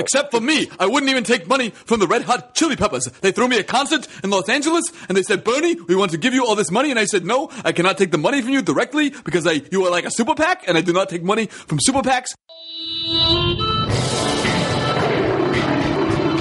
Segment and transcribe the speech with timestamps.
[0.00, 3.04] Except for me, I wouldn't even take money from the Red Hot Chili Peppers.
[3.20, 6.16] They threw me a concert in Los Angeles, and they said, "Bernie, we want to
[6.16, 8.52] give you all this money," and I said, "No, I cannot take the money from
[8.52, 11.22] you directly because I you are like a super PAC, and I do not take
[11.22, 12.34] money from super PACs."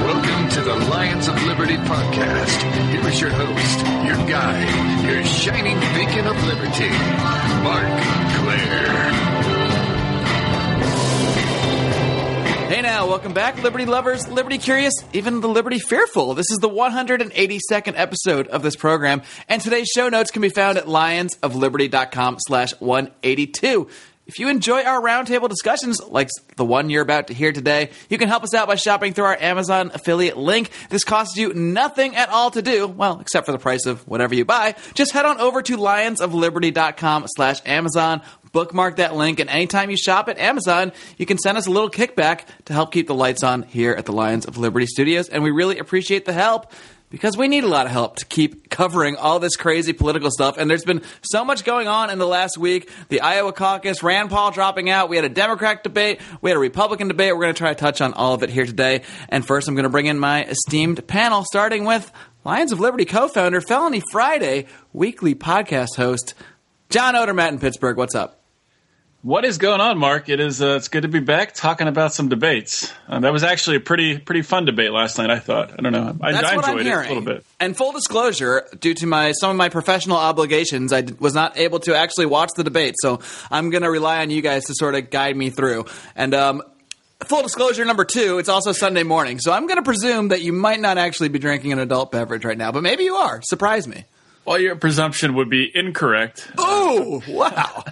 [0.07, 2.59] Welcome to the Lions of Liberty podcast.
[2.93, 6.89] Here is your host, your guide, your shining beacon of liberty,
[7.67, 7.91] Marc
[8.39, 9.38] Clair.
[12.69, 16.35] Hey now, welcome back, Liberty lovers, Liberty curious, even the Liberty fearful.
[16.35, 20.77] This is the 182nd episode of this program, and today's show notes can be found
[20.77, 23.89] at lionsofliberty.com slash 182.
[24.29, 28.19] If you enjoy our roundtable discussions, like the one you're about to hear today, you
[28.19, 30.69] can help us out by shopping through our Amazon affiliate link.
[30.91, 34.35] This costs you nothing at all to do, well, except for the price of whatever
[34.35, 34.75] you buy.
[34.93, 40.29] Just head on over to lionsofliberty.com slash Amazon, bookmark that link, and anytime you shop
[40.29, 43.63] at Amazon, you can send us a little kickback to help keep the lights on
[43.63, 46.71] here at the Lions of Liberty Studios, and we really appreciate the help
[47.09, 50.57] because we need a lot of help to keep covering all this crazy political stuff.
[50.57, 52.89] And there's been so much going on in the last week.
[53.09, 55.09] The Iowa caucus, Rand Paul dropping out.
[55.09, 56.21] We had a Democrat debate.
[56.41, 57.33] We had a Republican debate.
[57.33, 59.01] We're going to try to touch on all of it here today.
[59.29, 62.11] And first, I'm going to bring in my esteemed panel, starting with
[62.45, 66.35] Lions of Liberty co-founder, Felony Friday weekly podcast host,
[66.89, 67.97] John Odermatt in Pittsburgh.
[67.97, 68.38] What's up?
[69.21, 70.29] What is going on, Marc?
[70.29, 70.61] It is.
[70.61, 72.93] Uh, it's good to be back talking about some debates.
[73.05, 75.29] Uh, that was actually a pretty pretty fun debate last night.
[75.29, 75.73] I thought.
[75.77, 76.15] I don't know.
[76.21, 77.45] I, That's I what I'm enjoyed it a little bit.
[77.59, 81.57] And full disclosure, due to my some of my professional obligations, I d- was not
[81.57, 82.95] able to actually watch the debate.
[83.01, 83.19] So
[83.51, 85.87] I'm going to rely on you guys to sort of guide me through.
[86.15, 86.63] And um,
[87.25, 90.53] full disclosure number two, it's also Sunday morning, so I'm going to presume that you
[90.53, 93.41] might not actually be drinking an adult beverage right now, but maybe you are.
[93.41, 94.05] Surprise me.
[94.45, 96.49] Well, your presumption would be incorrect.
[96.57, 97.83] Oh wow!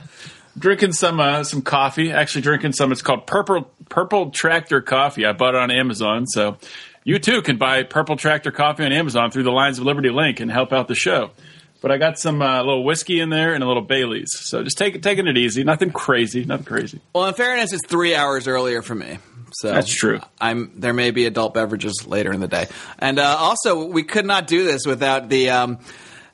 [0.58, 2.12] Drinking some uh, some coffee.
[2.12, 2.92] Actually, drinking some.
[2.92, 5.26] It's called Purple Purple Tractor Coffee.
[5.26, 6.58] I bought it on Amazon, so
[7.04, 10.40] you too can buy Purple Tractor Coffee on Amazon through the Lions of Liberty link
[10.40, 11.32] and help out the show.
[11.80, 14.30] But I got some uh, little whiskey in there and a little Bailey's.
[14.32, 15.64] So just take taking it easy.
[15.64, 16.44] Nothing crazy.
[16.44, 17.02] Nothing crazy.
[17.14, 19.20] Well, in fairness, it's three hours earlier for me.
[19.54, 20.20] So That's true.
[20.42, 22.68] I'm there may be adult beverages later in the day,
[23.00, 25.80] and uh, also we could not do this without the um,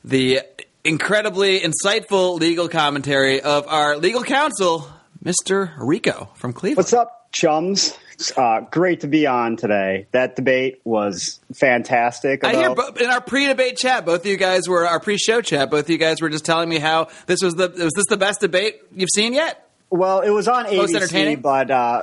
[0.04, 0.42] the
[0.84, 4.88] incredibly insightful legal commentary of our legal counsel,
[5.24, 5.72] Mr.
[5.78, 6.78] Rico from Cleveland.
[6.78, 7.98] What's up, chums?
[8.38, 10.08] Uh, great to be on today.
[10.12, 12.44] That debate was fantastic.
[12.44, 15.72] I hear bo- in our pre-debate chat, both of you guys were our pre-show chat.
[15.72, 18.18] Both of you guys were just telling me how this was the was this the
[18.18, 19.60] best debate you've seen yet?
[19.90, 20.94] well, it was on Most?
[20.94, 22.02] ABC, but uh,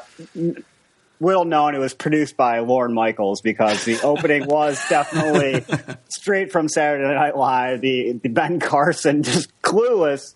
[1.20, 5.64] little known, it was produced by Lorne Michaels because the opening was definitely
[6.08, 7.80] straight from Saturday Night Live.
[7.82, 10.34] The, the Ben Carson just clueless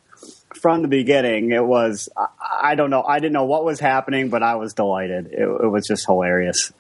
[0.54, 1.50] from the beginning.
[1.52, 2.26] It was I,
[2.62, 3.02] I don't know.
[3.02, 5.26] I didn't know what was happening, but I was delighted.
[5.32, 6.72] It, it was just hilarious.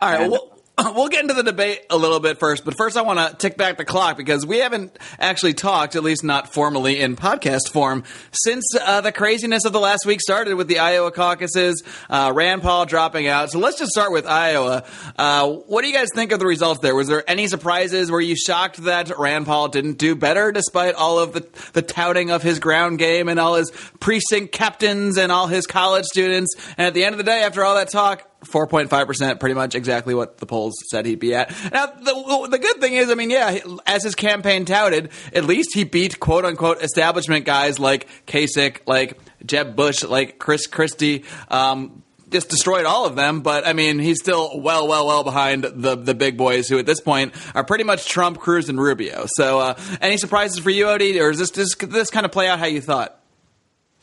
[0.00, 0.57] All right, And- well,
[0.94, 3.56] we'll, get into the debate a little bit first, but first I want to tick
[3.56, 8.04] back the clock because we haven't actually talked, at least not formally in podcast form,
[8.30, 12.62] since uh, the craziness of the last week started with the Iowa caucuses, uh, Rand
[12.62, 13.50] Paul dropping out.
[13.50, 14.84] So let's just start with Iowa.
[15.16, 16.94] Uh, what do you guys think of the results there?
[16.94, 18.10] Was there any surprises?
[18.10, 22.30] Were you shocked that Rand Paul didn't do better despite all of the, the touting
[22.30, 26.54] of his ground game and all his precinct captains and all his college students?
[26.76, 30.14] And at the end of the day, after all that talk, 4.5%, pretty much exactly
[30.14, 31.50] what the polls said he'd be at.
[31.72, 35.70] Now, the, the good thing is, I mean, yeah, as his campaign touted, at least
[35.74, 42.02] he beat quote unquote establishment guys like Kasich, like Jeb Bush, like Chris Christie, um,
[42.30, 45.96] just destroyed all of them, but I mean, he's still well, well, well behind the
[45.96, 49.26] the big boys who at this point are pretty much Trump, Cruz, and Rubio.
[49.36, 52.48] So, uh, any surprises for you, Odie, or is this this, this kind of play
[52.48, 53.17] out how you thought?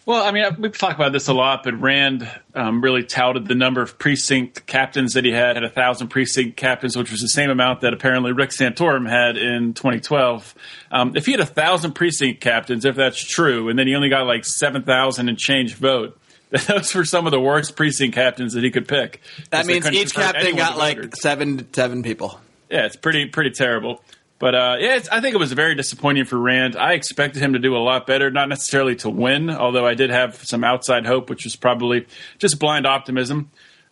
[0.06, 3.56] Well, I mean, we've talked about this a lot, but Rand um, really touted the
[3.56, 7.28] number of precinct captains that he had, had a thousand precinct captains, which was the
[7.28, 10.54] same amount that apparently Rick Santorum had in 2012.
[10.92, 14.10] Um, if he had a thousand precinct captains, if that's true, and then he only
[14.10, 16.20] got like 7,000 and change vote,
[16.68, 19.22] those were some of the worst precinct captains that he could pick.
[19.50, 22.40] That means each captain got like seven seven people.
[22.69, 24.01] Yeah, it's pretty pretty terrible.
[24.38, 26.76] But uh, yeah, I think it was very disappointing for Rand.
[26.76, 30.10] I expected him to do a lot better, not necessarily to win, although I did
[30.10, 32.06] have some outside hope, which was probably
[32.38, 33.50] just blind optimism.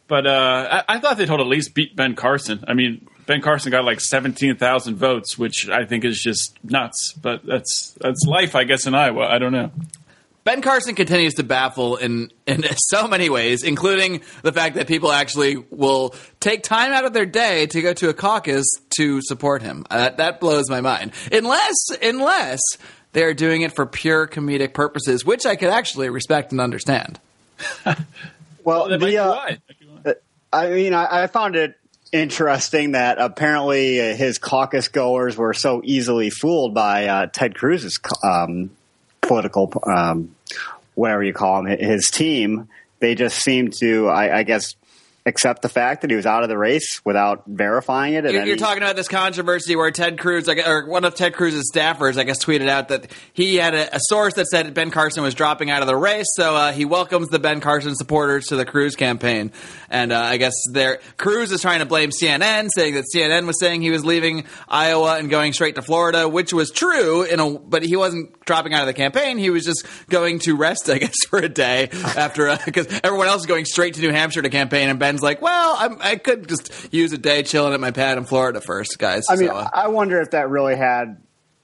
[0.08, 2.64] But uh, I, I thought they'd at least beat Ben Carson.
[2.68, 7.14] I mean, Ben Carson got like seventeen thousand votes, which I think is just nuts.
[7.14, 9.26] But that's that's life, I guess, in Iowa.
[9.26, 9.72] I don't know.
[10.44, 15.12] Ben Carson continues to baffle in in so many ways, including the fact that people
[15.12, 18.66] actually will take time out of their day to go to a caucus
[18.98, 19.86] to support him.
[19.90, 21.12] Uh, that that blows my mind.
[21.32, 22.60] Unless unless
[23.14, 27.20] they are doing it for pure comedic purposes, which I could actually respect and understand.
[28.66, 29.58] Well, That might be the, uh, why.
[29.68, 30.14] Might be why.
[30.54, 31.76] I mean, I, I found it
[32.14, 38.00] interesting that apparently uh, his caucus goers were so easily fooled by uh, Ted Cruz's
[38.24, 38.70] um,
[39.24, 40.36] political, um,
[40.96, 42.68] whatever you call him, his team.
[43.00, 44.76] They just seemed to, I, I guess,
[45.26, 48.30] accept the fact that he was out of the race without verifying it.
[48.30, 52.18] You're, you're talking about this controversy where Ted Cruz, or one of Ted Cruz's staffers,
[52.18, 55.34] I guess, tweeted out that he had a, a source that said Ben Carson was
[55.34, 58.66] dropping out of the race, so uh, he welcomes the Ben Carson supporters to the
[58.66, 59.52] Cruz campaign.
[59.94, 63.60] And uh, I guess there, Cruz is trying to blame CNN, saying that CNN was
[63.60, 67.60] saying he was leaving Iowa and going straight to Florida, which was true, in a,
[67.60, 69.38] but he wasn't dropping out of the campaign.
[69.38, 73.28] He was just going to rest, I guess, for a day after because uh, everyone
[73.28, 76.16] else is going straight to New Hampshire to campaign, and Ben's like, "Well, I'm, i
[76.16, 79.50] could just use a day chilling at my pad in Florida first, guys." I mean,
[79.50, 81.22] so, uh, I wonder if that really had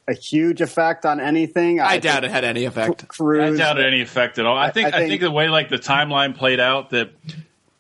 [0.08, 1.80] a huge effect on anything.
[1.80, 3.08] I, I doubt it had any effect.
[3.08, 4.56] Cruz, I doubt it any effect at all.
[4.56, 7.10] I think I, I think, I think the way like the timeline played out that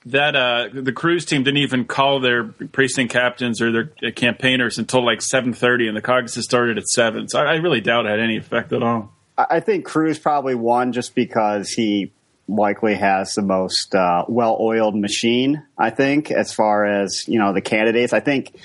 [0.05, 5.05] that uh, the Cruz team didn't even call their precinct captains or their campaigners until
[5.05, 7.27] like seven thirty, and the caucuses started at seven.
[7.27, 9.13] So I, I, really doubt it had any effect at all.
[9.37, 12.11] I think Cruz probably won just because he
[12.47, 15.63] likely has the most uh, well-oiled machine.
[15.77, 18.55] I think as far as you know the candidates, I think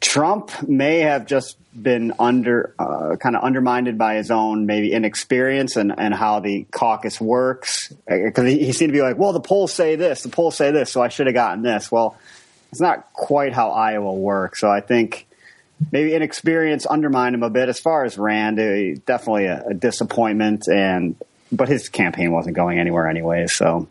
[0.00, 5.76] Trump may have just been under uh, kind of undermined by his own maybe inexperience
[5.76, 7.92] and, and how the caucus works.
[8.08, 10.70] Because he, he, seemed to be like well the polls say this the polls say
[10.70, 11.90] this so i should have gotten this.
[11.90, 12.16] Well
[12.70, 14.60] it's not quite how iowa works.
[14.60, 15.26] So i think
[15.92, 17.68] maybe inexperience undermined him a bit.
[17.68, 21.16] As far as rand uh, definitely a, a disappointment and
[21.52, 23.86] but his campaign wasn't going anywhere anyway so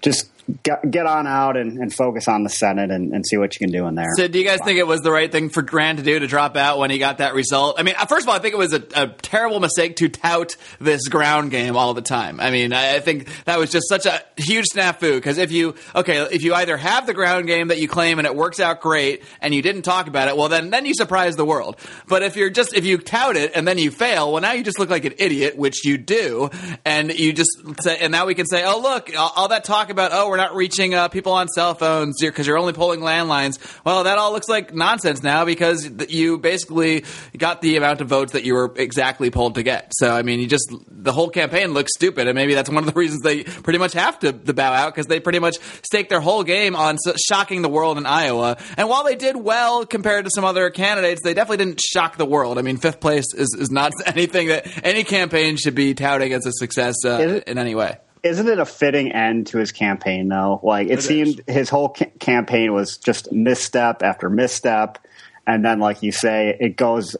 [0.00, 0.31] just
[0.62, 3.66] get, get on out and, and focus on the Senate and, and, see what you
[3.66, 4.08] can do in there.
[4.16, 6.26] So, do you guys think it was the right thing for Rand to do to
[6.26, 7.76] drop out when he got that result?
[7.78, 10.08] I mean, uh, first of all, I think it was a, a terrible mistake to
[10.08, 12.40] tout this ground game all the time.
[12.40, 15.74] I mean, I, I think that was just such a huge snafu because if you
[15.94, 18.80] okay, if you either have the ground game that you claim and it works out
[18.80, 21.76] great, and you didn't talk about it, well, then then you surprise the world.
[22.08, 24.64] But if you're just if you tout it and then you fail, well, now you
[24.64, 26.50] just look like an idiot, which you do,
[26.84, 27.50] and you just
[27.80, 30.36] say, and now we can say, oh look, all, all that talk about oh we're
[30.36, 33.58] not reaching uh, people on cell phones because you're only polling landlines.
[33.84, 37.04] Well, that all looks like nonsense now because you basically
[37.36, 39.92] got the amount of votes that you were exactly polled to get.
[39.94, 42.86] So, I mean, you just the whole campaign looks stupid, and maybe that's one of
[42.86, 46.08] the reasons they pretty much have to, to bow out because they pretty much stake
[46.08, 46.96] their whole game on
[47.28, 48.56] shocking the world in Iowa.
[48.76, 52.26] And while they did well compared to some other candidates, they definitely didn't shock the
[52.26, 52.58] world.
[52.58, 56.46] I mean, fifth place is, is not anything that any campaign should be touting as
[56.46, 60.60] a success uh, in any way isn't it a fitting end to his campaign though?
[60.62, 61.54] Like it, it seemed is.
[61.54, 64.98] his whole ca- campaign was just misstep after misstep,
[65.46, 67.16] and then like you say, it goes,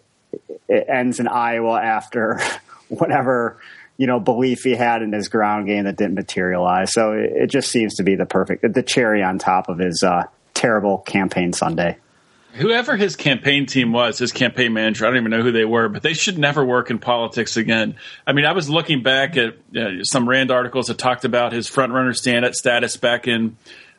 [0.68, 2.40] it ends in Iowa after
[2.88, 3.58] whatever
[3.96, 6.92] you know belief he had in his ground game that didn't materialize.
[6.92, 10.02] So it, it just seems to be the perfect the cherry on top of his
[10.02, 11.98] uh, terrible campaign Sunday
[12.54, 15.88] whoever his campaign team was, his campaign manager, I don't even know who they were,
[15.88, 17.96] but they should never work in politics again.
[18.26, 21.68] I mean, I was looking back at uh, some Rand articles that talked about his
[21.68, 23.56] front runner stand at status back in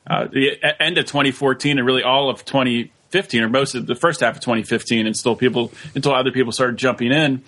[0.07, 4.19] uh, the end of 2014 and really all of 2015 or most of the first
[4.19, 7.41] half of 2015 and still people until other people started jumping in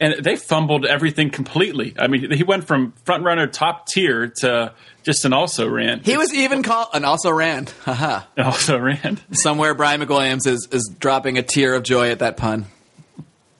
[0.00, 1.94] and they fumbled everything completely.
[1.98, 4.72] I mean, he went from front runner top tier to
[5.02, 6.00] just an also ran.
[6.00, 7.66] He was even called an also ran.
[7.84, 8.22] Haha.
[8.36, 9.18] also ran.
[9.32, 12.66] Somewhere Brian McWilliams is is dropping a tear of joy at that pun.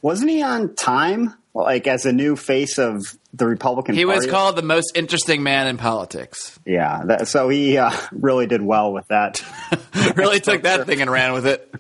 [0.02, 1.34] Wasn't he on time?
[1.54, 4.18] Like as a new face of the Republican he Party?
[4.18, 6.58] was called the most interesting man in politics.
[6.64, 9.42] Yeah, that, so he uh, really did well with that.
[10.14, 11.74] really took that thing and ran with it.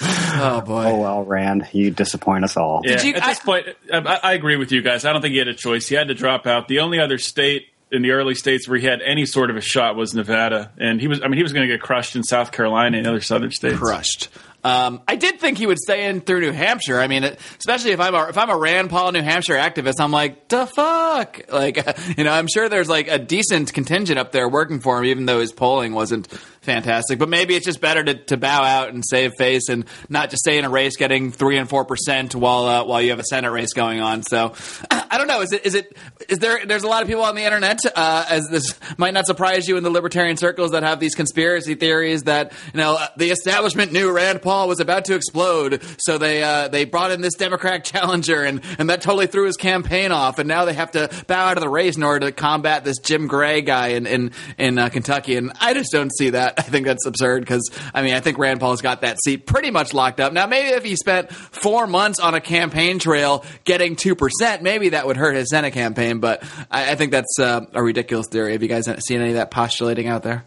[0.40, 0.84] Oh boy!
[0.84, 2.82] Oh well, Rand, you disappoint us all.
[2.84, 5.04] Yeah, you, at I, this point, I, I agree with you guys.
[5.04, 5.88] I don't think he had a choice.
[5.88, 6.68] He had to drop out.
[6.68, 9.60] The only other state in the early states where he had any sort of a
[9.60, 11.20] shot was Nevada, and he was.
[11.22, 13.78] I mean, he was going to get crushed in South Carolina and other southern states.
[13.78, 14.28] Crushed.
[14.64, 16.98] Um, I did think he would stay in through New Hampshire.
[16.98, 20.10] I mean, especially if I'm a, if I'm a Rand Paul New Hampshire activist, I'm
[20.10, 21.76] like, the fuck, like
[22.18, 25.26] you know, I'm sure there's like a decent contingent up there working for him, even
[25.26, 26.28] though his polling wasn't
[26.68, 27.18] fantastic.
[27.18, 30.40] But maybe it's just better to, to bow out and save face and not just
[30.40, 33.24] stay in a race getting three and four percent while uh, while you have a
[33.24, 34.22] Senate race going on.
[34.22, 34.52] So
[34.90, 35.40] I don't know.
[35.40, 35.96] Is it is it
[36.28, 36.66] is there?
[36.66, 39.78] There's a lot of people on the internet, uh, as this might not surprise you
[39.78, 44.12] in the libertarian circles that have these conspiracy theories that you know the establishment knew
[44.12, 48.44] Rand Paul was about to explode, so they uh, they brought in this Democrat challenger,
[48.44, 51.56] and and that totally threw his campaign off, and now they have to bow out
[51.56, 54.90] of the race in order to combat this Jim Gray guy in in in uh,
[54.90, 56.57] Kentucky, and I just don't see that.
[56.62, 59.70] I think that's absurd because I mean I think Rand Paul's got that seat pretty
[59.70, 60.32] much locked up.
[60.32, 64.90] Now maybe if he spent four months on a campaign trail getting two percent, maybe
[64.90, 66.18] that would hurt his Senate campaign.
[66.18, 68.52] But I, I think that's uh, a ridiculous theory.
[68.52, 70.44] Have you guys seen any of that postulating out there?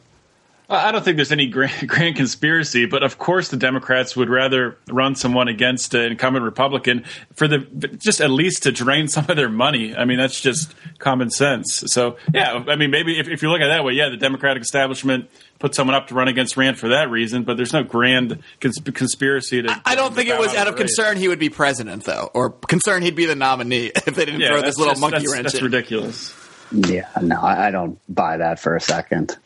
[0.71, 4.77] I don't think there's any grand, grand, conspiracy, but of course the Democrats would rather
[4.87, 7.59] run someone against an incumbent Republican for the
[7.97, 9.95] just at least to drain some of their money.
[9.95, 11.83] I mean, that's just common sense.
[11.87, 14.17] So yeah, I mean, maybe if, if you look at it that way, yeah, the
[14.17, 17.83] Democratic establishment put someone up to run against Rand for that reason, but there's no
[17.83, 19.81] grand cons- conspiracy to.
[19.85, 23.03] I don't think it was out of concern he would be president, though, or concern
[23.03, 25.43] he'd be the nominee if they didn't yeah, throw this little just, monkey that's, wrench.
[25.43, 25.63] That's in.
[25.63, 26.35] ridiculous.
[26.71, 29.37] Yeah, no, I don't buy that for a second.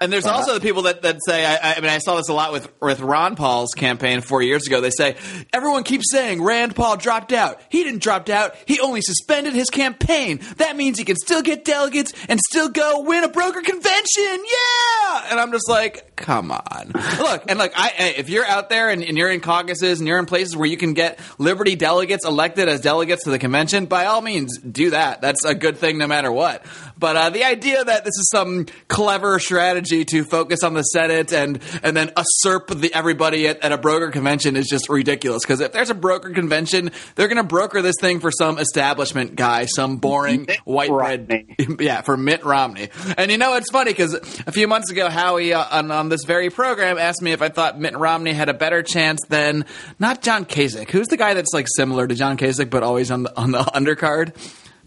[0.00, 2.32] And there's also the people that, that say, I, I mean, I saw this a
[2.32, 4.80] lot with, with Ron Paul's campaign four years ago.
[4.80, 5.16] They say,
[5.52, 7.60] everyone keeps saying Rand Paul dropped out.
[7.68, 8.54] He didn't drop out.
[8.66, 10.40] He only suspended his campaign.
[10.56, 14.44] That means he can still get delegates and still go win a broker convention.
[14.44, 15.26] Yeah!
[15.30, 16.92] And I'm just like, come on.
[17.18, 20.18] Look, and look, I, if you're out there and, and you're in caucuses and you're
[20.18, 24.06] in places where you can get Liberty delegates elected as delegates to the convention, by
[24.06, 25.20] all means, do that.
[25.20, 26.64] That's a good thing no matter what.
[27.00, 31.32] But uh, the idea that this is some clever strategy to focus on the Senate
[31.32, 35.42] and and then usurp the everybody at, at a broker convention is just ridiculous.
[35.42, 39.34] Because if there's a broker convention, they're going to broker this thing for some establishment
[39.34, 41.46] guy, some boring white bread,
[41.80, 42.90] yeah, for Mitt Romney.
[43.16, 44.12] And you know it's funny because
[44.46, 47.48] a few months ago, Howie uh, on, on this very program asked me if I
[47.48, 49.64] thought Mitt Romney had a better chance than
[49.98, 53.22] not John Kasich, who's the guy that's like similar to John Kasich but always on
[53.22, 54.34] the on the undercard.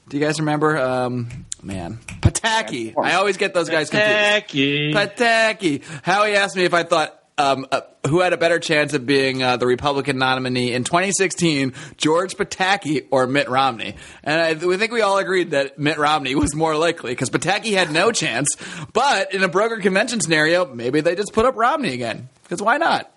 [0.10, 0.78] Do you guys remember?
[0.78, 2.94] Um, man, Pataki.
[2.98, 4.94] I always get those guys confused.
[4.94, 4.94] Pataki.
[4.94, 5.84] Pataki.
[6.04, 9.42] Howie asked me if I thought um, uh, who had a better chance of being
[9.42, 13.96] uh, the Republican nominee in 2016, George Pataki or Mitt Romney.
[14.24, 17.74] And I we think we all agreed that Mitt Romney was more likely because Pataki
[17.74, 18.56] had no chance.
[18.92, 22.78] But in a broker convention scenario, maybe they just put up Romney again because why
[22.78, 23.10] not?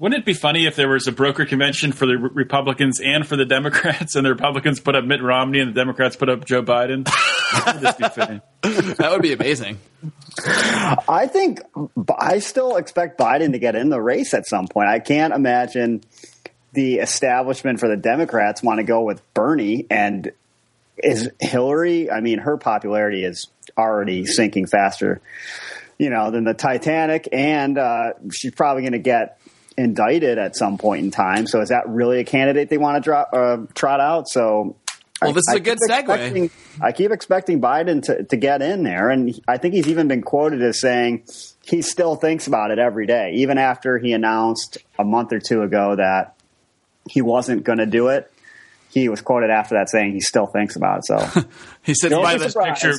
[0.00, 3.26] Wouldn't it be funny if there was a broker convention for the Re- Republicans and
[3.26, 6.46] for the Democrats, and the Republicans put up Mitt Romney and the Democrats put up
[6.46, 7.04] Joe Biden?
[7.52, 9.78] that would be amazing.
[11.06, 11.60] I think
[12.18, 14.88] I still expect Biden to get in the race at some point.
[14.88, 16.02] I can't imagine
[16.72, 20.32] the establishment for the Democrats want to go with Bernie and
[20.96, 22.10] is Hillary.
[22.10, 25.20] I mean, her popularity is already sinking faster,
[25.98, 29.39] you know, than the Titanic, and uh, she's probably going to get
[29.76, 31.46] indicted at some point in time.
[31.46, 34.28] So is that really a candidate they want to drop, uh, trot out?
[34.28, 34.76] So
[35.22, 36.50] well, this is a good segue.
[36.80, 40.22] I keep expecting Biden to, to get in there, and I think he's even been
[40.22, 41.24] quoted as saying
[41.64, 45.62] he still thinks about it every day, even after he announced a month or two
[45.62, 46.36] ago that
[47.08, 48.32] he wasn't going to do it.
[48.90, 51.04] He was quoted after that saying he still thinks about it.
[51.04, 51.42] So
[51.82, 52.82] he said, by surprised.
[52.82, 52.98] picture,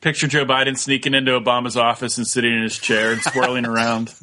[0.00, 4.14] picture Joe Biden sneaking into Obama's office and sitting in his chair and swirling around.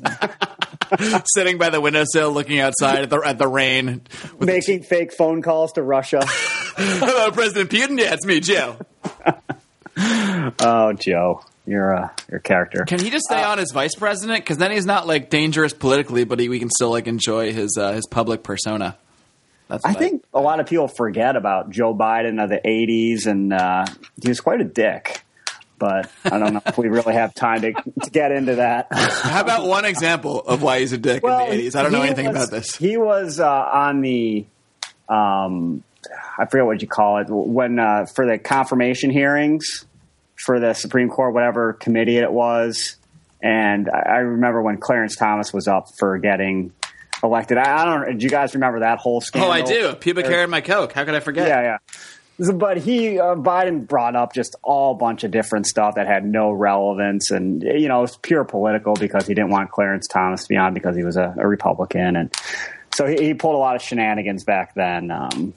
[1.36, 4.02] sitting by the windowsill, looking outside at the at the rain.
[4.38, 6.22] with making fake phone calls to Russia.
[6.26, 8.00] Hello, President Putin.
[8.00, 8.78] Yeah, it's me, Joe.
[10.60, 12.86] oh, Joe, you're your character.
[12.86, 14.44] Can he just stay on as vice president?
[14.44, 17.78] Because then he's not like dangerous politically, but he, we can still like enjoy his
[17.78, 18.98] uh, his public persona.
[19.68, 23.52] That's I think a lot of people forget about Joe Biden of the '80s, and
[23.52, 23.86] uh,
[24.22, 25.25] he was quite a dick.
[25.78, 28.88] But I don't know if we really have time to, to get into that.
[28.92, 31.76] How about one example of why he's a dick in the eighties?
[31.76, 32.76] I don't know anything was- about this.
[32.76, 34.46] He was uh, on the,
[35.10, 35.84] um,
[36.38, 39.86] I forget what you call it, when uh, for the confirmation hearings
[40.36, 42.96] for the Supreme Court, whatever committee it was.
[43.42, 46.72] And I I remember when Clarence Thomas was up for getting
[47.22, 47.58] elected.
[47.58, 48.18] I, I don't.
[48.18, 49.50] Do you guys remember that whole scandal?
[49.50, 49.94] Oh, I do.
[49.96, 50.94] Pubic hair in my coke.
[50.94, 51.48] How could I forget?
[51.48, 51.78] Yeah, yeah.
[52.38, 56.52] But he, uh, Biden brought up just all bunch of different stuff that had no
[56.52, 60.58] relevance, and you know, it's pure political because he didn't want Clarence Thomas to be
[60.58, 62.34] on because he was a, a Republican, and
[62.94, 65.12] so he, he pulled a lot of shenanigans back then.
[65.12, 65.54] Um,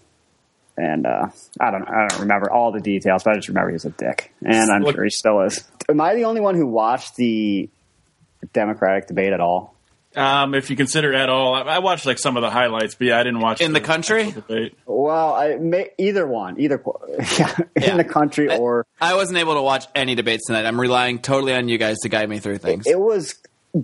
[0.77, 3.75] and uh, I don't, I don't remember all the details, but I just remember he
[3.75, 5.65] was a dick, and I'm Look- sure he still is.
[5.89, 7.69] Am I the only one who watched the
[8.53, 9.75] Democratic debate at all?
[10.17, 13.09] Um, if you consider at all, I, I watched like some of the highlights, but
[13.09, 14.35] yeah, I didn't watch In the country?
[14.87, 16.83] Well, I may, either one, either
[17.39, 17.91] yeah, Yeah.
[17.93, 20.67] in the country or I wasn't able to watch any debates tonight.
[20.67, 22.87] I'm relying totally on you guys to guide me through things.
[22.87, 23.35] it was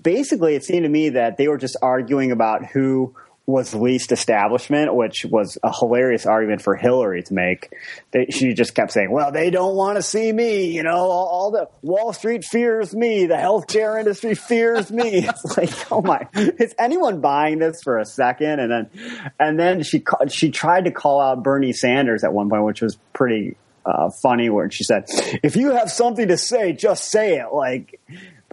[0.03, 3.15] basically it seemed to me that they were just arguing about who
[3.47, 7.71] was least establishment, which was a hilarious argument for Hillary to make.
[8.11, 10.71] They, she just kept saying, "Well, they don't want to see me.
[10.75, 13.27] You know, all, all the Wall Street fears me.
[13.27, 18.05] The healthcare industry fears me." It's like, oh my, is anyone buying this for a
[18.05, 18.61] second?
[18.61, 22.65] And then, and then she she tried to call out Bernie Sanders at one point,
[22.65, 24.49] which was pretty uh, funny.
[24.49, 25.05] Where she said,
[25.43, 28.01] "If you have something to say, just say it." Like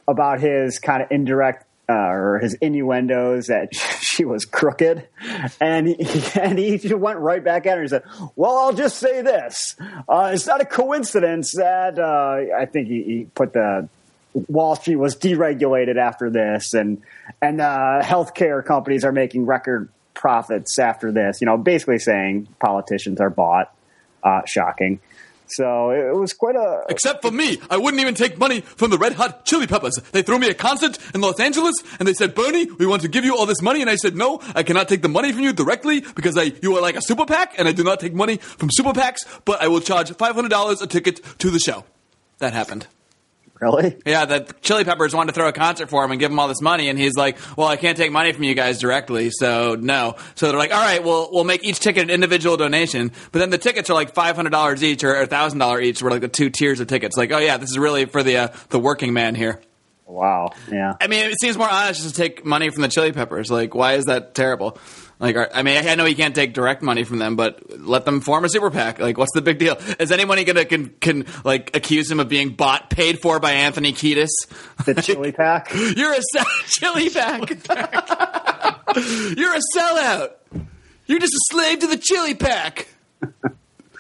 [0.08, 5.08] about his kind of indirect or his innuendos that she was crooked,
[5.60, 8.04] and he, and he went right back at her and said,
[8.36, 9.76] "Well, I'll just say this:
[10.08, 13.88] uh, it's not a coincidence that uh, I think he, he put the
[14.34, 17.02] Wall Street was deregulated after this, and
[17.42, 21.42] and uh, healthcare companies are making record profits after this.
[21.42, 23.74] You know, basically saying politicians are bought.
[24.24, 25.00] Uh, shocking.
[25.52, 26.84] So it was quite a.
[26.90, 29.96] Except for me, I wouldn't even take money from the Red Hot Chili Peppers.
[30.12, 33.08] They threw me a concert in Los Angeles, and they said, "Bernie, we want to
[33.08, 35.42] give you all this money," and I said, "No, I cannot take the money from
[35.42, 38.14] you directly because I you are like a super PAC, and I do not take
[38.14, 41.60] money from super PACs, but I will charge five hundred dollars a ticket to the
[41.60, 41.84] show."
[42.40, 42.88] That happened.
[43.62, 43.96] Really?
[44.08, 46.48] Yeah, the Chili Peppers wanted to throw a concert for him and give him all
[46.48, 49.76] this money, and he's like, "Well, I can't take money from you guys directly, so
[49.80, 53.38] no." So they're like, "All right, well, we'll make each ticket an individual donation, but
[53.38, 56.02] then the tickets are like five hundred dollars each or thousand dollars each.
[56.02, 57.16] We're like the two tiers of tickets.
[57.16, 59.62] Like, oh yeah, this is really for the uh, the working man here."
[60.08, 60.52] Wow.
[60.70, 60.96] Yeah.
[61.00, 63.50] I mean, it seems more honest just to take money from the Chili Peppers.
[63.50, 64.78] Like, why is that terrible?
[65.22, 68.22] Like, I mean, I know you can't take direct money from them, but let them
[68.22, 68.98] form a super PAC.
[69.00, 69.76] Like, what's the big deal?
[70.00, 73.94] Is anybody gonna can, can like accuse him of being bought, paid for by Anthony
[73.94, 74.30] Kiedis?
[74.84, 75.72] The chili pack.
[75.74, 77.50] You're a se- chili pack.
[79.38, 80.32] You're a sellout.
[81.06, 82.88] You're just a slave to the chili pack.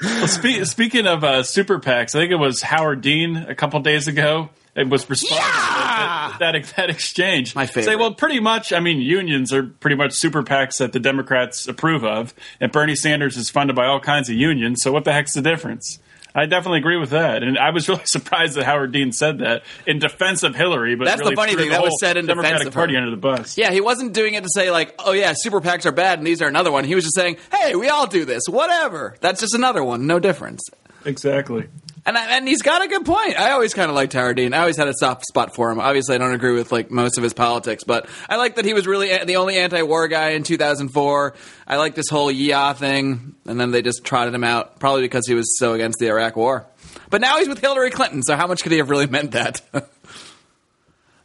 [0.03, 3.79] Well, spe- speaking of uh, super PACs, I think it was Howard Dean a couple
[3.81, 4.49] days ago.
[4.75, 6.29] It was responding Yeah!
[6.33, 7.55] to that, that, that exchange.
[7.55, 7.83] My favorite.
[7.85, 8.71] Say, well, pretty much.
[8.71, 12.95] I mean, unions are pretty much super PACs that the Democrats approve of, and Bernie
[12.95, 14.81] Sanders is funded by all kinds of unions.
[14.81, 15.99] So, what the heck's the difference?
[16.33, 19.63] I definitely agree with that, and I was really surprised that Howard Dean said that
[19.85, 20.95] in defense of Hillary.
[20.95, 21.65] But That's the funny thing.
[21.67, 22.79] the That was said in defense Democratic of her.
[22.79, 23.57] Party under the bus.
[23.57, 26.25] Yeah, he wasn't doing it to say like, "Oh yeah, super PACs are bad and
[26.25, 28.43] these are another one." He was just saying, "Hey, we all do this.
[28.47, 29.17] Whatever.
[29.19, 30.07] That's just another one.
[30.07, 30.61] No difference."
[31.03, 31.67] exactly.
[32.03, 33.39] And I, and he's got a good point.
[33.39, 34.53] I always kind of liked Howard Dean.
[34.55, 35.79] I always had a soft spot for him.
[35.79, 38.73] Obviously, I don't agree with like most of his politics, but I like that he
[38.73, 41.35] was really a- the only anti-war guy in 2004.
[41.67, 45.27] I like this whole yeah thing, and then they just trotted him out, probably because
[45.27, 46.65] he was so against the Iraq War.
[47.11, 49.61] But now he's with Hillary Clinton, so how much could he have really meant that?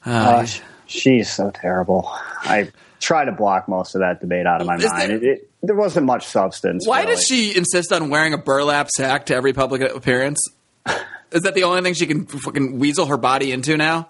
[0.05, 2.09] Uh, sh- she's so terrible.
[2.43, 5.11] I try to block most of that debate out of my Is mind.
[5.11, 6.87] there- it, it, there wasn't much substance.
[6.87, 7.15] Why really.
[7.17, 10.39] does she insist on wearing a burlap sack to every public appearance?
[11.33, 14.09] Is that the only thing she can fucking weasel her body into now?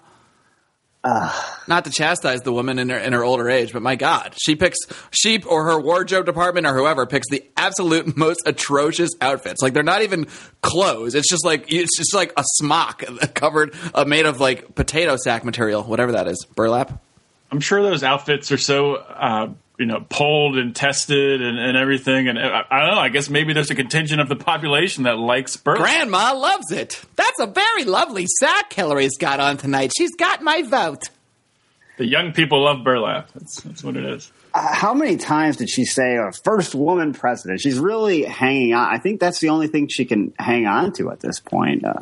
[1.67, 4.55] Not to chastise the woman in her in her older age, but my God, she
[4.55, 4.77] picks
[5.11, 9.61] sheep or her wardrobe department or whoever picks the absolute most atrocious outfits.
[9.61, 10.27] Like they're not even
[10.61, 15.15] clothes; it's just like it's just like a smock covered, uh, made of like potato
[15.17, 17.01] sack material, whatever that is, burlap.
[17.51, 22.27] I'm sure those outfits are so uh, you know polled and tested and, and everything.
[22.27, 23.01] And uh, I, I don't know.
[23.01, 25.81] I guess maybe there's a contingent of the population that likes burlap.
[25.81, 27.01] Grandma loves it.
[27.15, 29.91] That's a very lovely sack Hillary's got on tonight.
[29.95, 31.09] She's got my vote.
[31.97, 33.31] The young people love burlap.
[33.33, 34.31] That's that's what it is.
[34.53, 37.59] Uh, how many times did she say a first woman president?
[37.59, 38.87] She's really hanging on.
[38.93, 41.85] I think that's the only thing she can hang on to at this point.
[41.85, 42.01] Uh,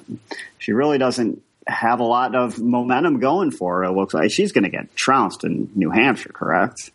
[0.60, 3.86] she really doesn't have a lot of momentum going for her.
[3.86, 6.92] It looks like she's going to get trounced in New Hampshire, correct?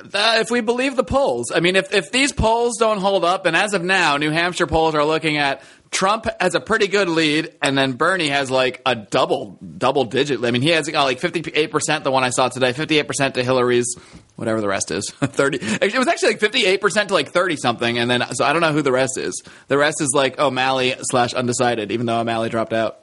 [0.00, 3.46] Uh, if we believe the polls, I mean, if, if these polls don't hold up,
[3.46, 7.08] and as of now, New Hampshire polls are looking at Trump has a pretty good
[7.08, 10.42] lead, and then Bernie has like a double double digit.
[10.44, 12.04] I mean, he has got like fifty eight percent.
[12.04, 13.96] The one I saw today, fifty eight percent to Hillary's,
[14.36, 15.58] whatever the rest is, thirty.
[15.60, 18.52] It was actually like fifty eight percent to like thirty something, and then so I
[18.52, 19.42] don't know who the rest is.
[19.66, 23.00] The rest is like O'Malley slash undecided, even though O'Malley dropped out.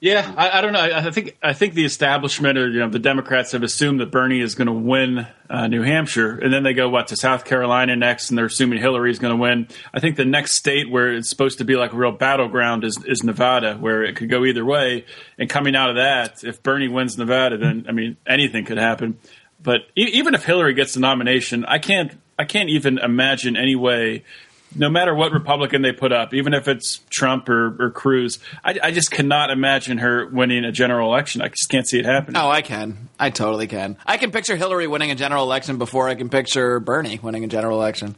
[0.00, 0.80] Yeah, I, I don't know.
[0.80, 4.40] I, think I think the establishment or you know the Democrats have assumed that Bernie
[4.40, 7.94] is going to win uh, New Hampshire, and then they go what to South Carolina
[7.96, 9.68] next, and they're assuming Hillary is going to win.
[9.92, 12.98] I think the next state where it's supposed to be like a real battleground is
[13.04, 15.04] is Nevada, where it could go either way.
[15.38, 19.18] And coming out of that, if Bernie wins Nevada, then I mean anything could happen.
[19.62, 23.76] But e- even if Hillary gets the nomination, I can't I can't even imagine any
[23.76, 24.24] way
[24.74, 28.78] no matter what Republican they put up, even if it's Trump or, or Cruz, I,
[28.82, 31.42] I just cannot imagine her winning a general election.
[31.42, 32.40] I just can't see it happening.
[32.40, 33.08] Oh, I can.
[33.18, 33.96] I totally can.
[34.06, 37.48] I can picture Hillary winning a general election before I can picture Bernie winning a
[37.48, 38.16] general election.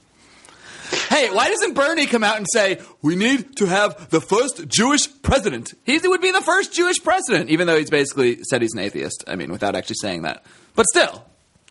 [1.09, 5.09] Hey, why doesn't Bernie come out and say we need to have the first Jewish
[5.23, 5.73] president?
[5.85, 9.25] He would be the first Jewish president, even though he's basically said he's an atheist.
[9.27, 10.45] I mean, without actually saying that.
[10.75, 11.25] But still,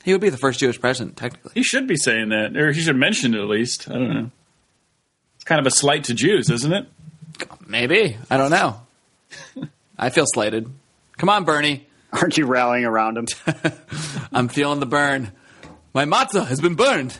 [0.04, 1.52] he would be the first Jewish president, technically.
[1.54, 3.88] He should be saying that, or he should mention it at least.
[3.90, 4.32] I don't know.
[5.42, 6.88] It's kind of a slight to Jews, isn't it?
[7.66, 8.16] Maybe.
[8.30, 8.80] I don't know.
[9.98, 10.72] I feel slighted.
[11.18, 11.88] Come on, Bernie.
[12.14, 13.26] Aren't you rallying around him?
[14.32, 15.32] I'm feeling the burn.
[15.96, 17.18] My matzah has been burned.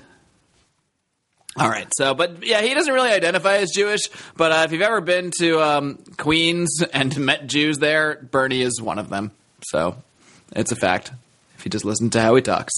[1.58, 4.02] All right, so but yeah, he doesn't really identify as Jewish.
[4.38, 8.80] But uh, if you've ever been to um, Queens and met Jews there, Bernie is
[8.80, 9.32] one of them.
[9.64, 9.96] So
[10.56, 11.12] it's a fact.
[11.58, 12.74] If you just listen to how he talks.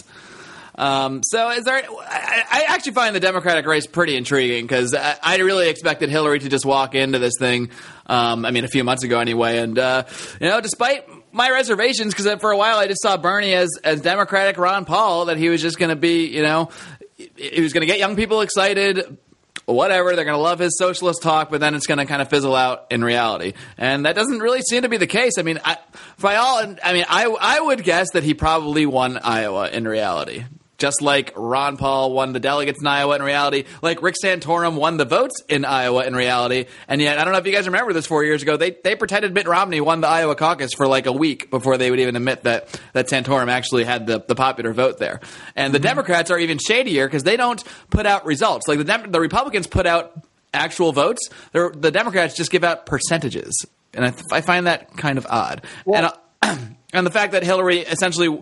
[0.76, 1.76] Um, so is there?
[1.76, 6.40] I, I actually find the Democratic race pretty intriguing because I, I really expected Hillary
[6.40, 7.70] to just walk into this thing.
[8.08, 10.04] Um, I mean, a few months ago anyway, and uh,
[10.42, 14.02] you know, despite my reservations, because for a while I just saw Bernie as as
[14.02, 16.70] Democratic Ron Paul, that he was just going to be, you know,
[17.18, 19.18] he was going to get young people excited,
[19.66, 20.16] whatever.
[20.16, 22.56] They're going to love his socialist talk, but then it's going to kind of fizzle
[22.56, 23.54] out in reality.
[23.78, 25.34] And that doesn't really seem to be the case.
[25.38, 25.78] I mean, I,
[26.20, 30.46] by all, I mean, I, I would guess that he probably won Iowa in reality.
[30.80, 34.98] Just like Ron Paul won the delegates in Iowa in reality, like Rick Santorum won
[34.98, 37.94] the votes in Iowa in reality, and yet I don't know if you guys remember
[37.94, 38.58] this four years ago.
[38.58, 41.92] They they pretended Mitt Romney won the Iowa caucus for like a week before they
[41.92, 45.22] would even admit that that Santorum actually had the, the popular vote there.
[45.56, 48.68] And the Democrats are even shadier because they don't put out results.
[48.68, 51.30] Like the Dem- the Republicans put out actual votes.
[51.52, 55.64] They're, the Democrats just give out percentages, and I, I find that kind of odd.
[55.86, 56.14] and uh,
[56.94, 58.42] and the fact that Hillary essentially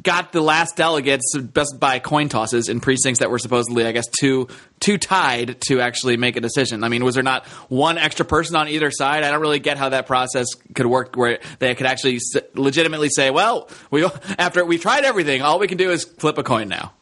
[0.00, 4.06] got the last delegates best by coin tosses in precincts that were supposedly, I guess,
[4.06, 4.48] too
[4.80, 6.82] too tied to actually make a decision.
[6.82, 9.22] I mean, was there not one extra person on either side?
[9.22, 12.20] I don't really get how that process could work, where they could actually
[12.54, 14.04] legitimately say, "Well, we
[14.38, 16.92] after we've tried everything, all we can do is flip a coin now."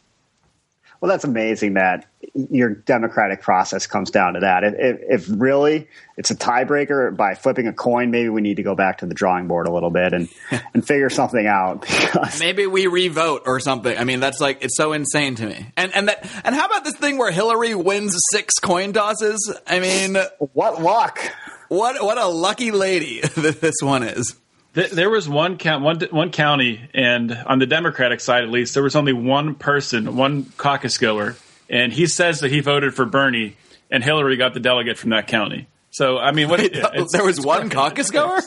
[1.00, 4.64] Well, that's amazing that your democratic process comes down to that.
[4.64, 8.62] If, if, if, really it's a tiebreaker by flipping a coin, maybe we need to
[8.62, 10.28] go back to the drawing board a little bit and
[10.74, 11.86] and figure something out.
[12.38, 13.96] maybe we revote or something.
[13.96, 15.72] I mean, that's like it's so insane to me.
[15.76, 19.54] And and that and how about this thing where Hillary wins six coin tosses?
[19.66, 20.16] I mean,
[20.52, 21.18] what luck!
[21.68, 24.34] What what a lucky lady that this one is.
[24.72, 28.84] There was one count, one one county, and on the Democratic side at least, there
[28.84, 31.36] was only one person, one caucus goer,
[31.68, 33.56] and he says that he voted for Bernie,
[33.90, 35.66] and Hillary got the delegate from that county.
[35.90, 36.60] So I mean, what?
[37.12, 38.40] There was one caucus goer.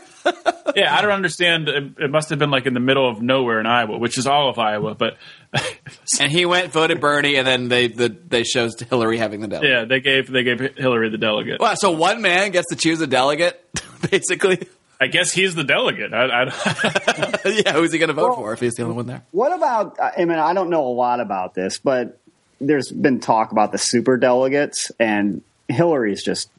[0.76, 1.68] yeah, I don't understand.
[1.68, 4.26] It, it, must have been like in the middle of nowhere in Iowa, which is
[4.26, 4.96] all of Iowa.
[4.96, 5.18] But
[6.22, 9.70] and he went voted Bernie, and then they the, they chose Hillary having the delegate.
[9.70, 11.60] Yeah, they gave they gave Hillary the delegate.
[11.60, 13.62] Wow, so one man gets to choose a delegate,
[14.10, 14.66] basically.
[15.04, 16.14] I guess he's the delegate.
[16.14, 19.06] I, I yeah, who's he going to vote well, for if he's the only one
[19.06, 19.22] there?
[19.32, 20.00] What about?
[20.00, 22.18] Uh, I mean, I don't know a lot about this, but
[22.62, 26.50] there's been talk about the super delegates, and Hillary's just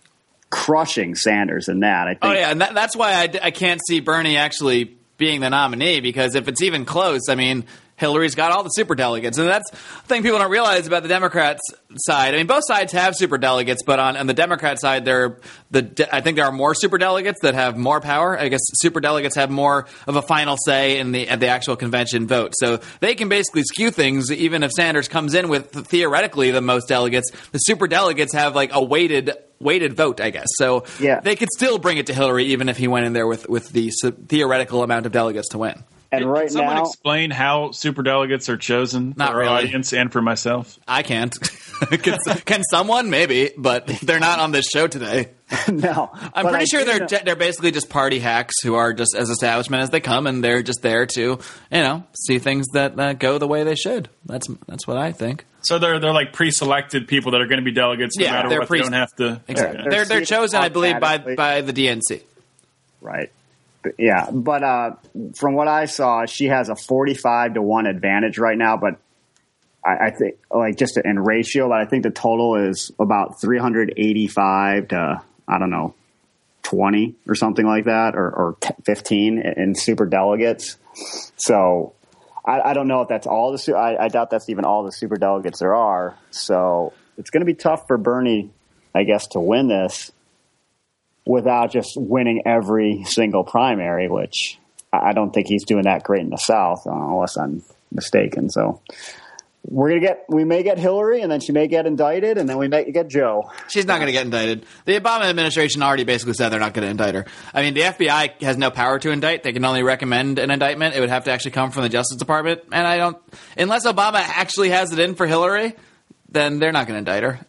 [0.50, 2.06] crushing Sanders in that.
[2.06, 2.18] I oh, think.
[2.22, 6.00] Oh yeah, and that, that's why I, I can't see Bernie actually being the nominee
[6.00, 7.64] because if it's even close, I mean,
[7.96, 9.76] Hillary's got all the super delegates, and that's the
[10.06, 11.62] thing people don't realize about the Democrats
[11.96, 12.34] side.
[12.34, 15.38] I mean, both sides have super delegates, but on, on the Democrat side, there
[15.70, 18.38] the I think there are more super delegates that have more power.
[18.38, 21.76] I guess super delegates have more of a final say in the at the actual
[21.76, 24.32] convention vote, so they can basically skew things.
[24.32, 28.70] Even if Sanders comes in with theoretically the most delegates, the super delegates have like
[28.72, 29.30] a weighted
[29.60, 30.48] weighted vote, I guess.
[30.56, 31.20] So yeah.
[31.20, 33.70] they could still bring it to Hillary, even if he went in there with with
[33.70, 33.92] the
[34.28, 35.84] theoretical amount of delegates to win.
[36.22, 39.50] And right Can someone now, explain how super delegates are chosen not for really.
[39.50, 40.78] our audience and for myself?
[40.86, 41.36] I can't.
[42.02, 43.10] can, can, someone?
[43.10, 45.30] Maybe, but they're not on this show today.
[45.68, 47.18] no, I'm pretty I sure they're know.
[47.24, 50.62] they're basically just party hacks who are just as establishment as they come, and they're
[50.62, 51.38] just there to you
[51.70, 54.08] know see things that uh, go the way they should.
[54.24, 55.44] That's that's what I think.
[55.60, 58.58] So they're they're like pre-selected people that are going to be delegates no yeah, matter
[58.58, 58.68] what.
[58.68, 59.42] Pre- they don't have to.
[59.46, 59.82] Exactly.
[59.82, 62.22] They're, they're, they're chosen, I believe, by by the DNC.
[63.00, 63.30] Right
[63.98, 64.90] yeah, but uh,
[65.34, 68.76] from what I saw, she has a forty-five to one advantage right now.
[68.76, 68.98] But
[69.84, 73.58] I, I think, like, just in ratio, but I think the total is about three
[73.58, 75.94] hundred eighty-five to I don't know,
[76.62, 80.78] twenty or something like that, or, or fifteen in super delegates.
[81.36, 81.94] So
[82.44, 83.76] I, I, don't know if that's all the.
[83.76, 86.16] I, I doubt that's even all the super delegates there are.
[86.30, 88.50] So it's going to be tough for Bernie,
[88.94, 90.12] I guess, to win this
[91.26, 94.58] without just winning every single primary, which
[94.92, 98.50] I don't think he's doing that great in the South, uh, unless I'm mistaken.
[98.50, 98.80] So
[99.66, 102.58] we're gonna get we may get Hillary, and then she may get indicted, and then
[102.58, 103.50] we may get Joe.
[103.68, 104.66] She's not to get indicted.
[104.84, 107.24] The Obama administration already basically said they're not to indict her.
[107.54, 110.94] I mean, the FBI has no power to indict; they can only recommend an indictment.
[110.94, 113.16] It would have to actually come from the Justice Department, and I don't
[113.56, 115.74] unless Obama actually has it in for Hillary,
[116.28, 117.40] then they're not to indict her.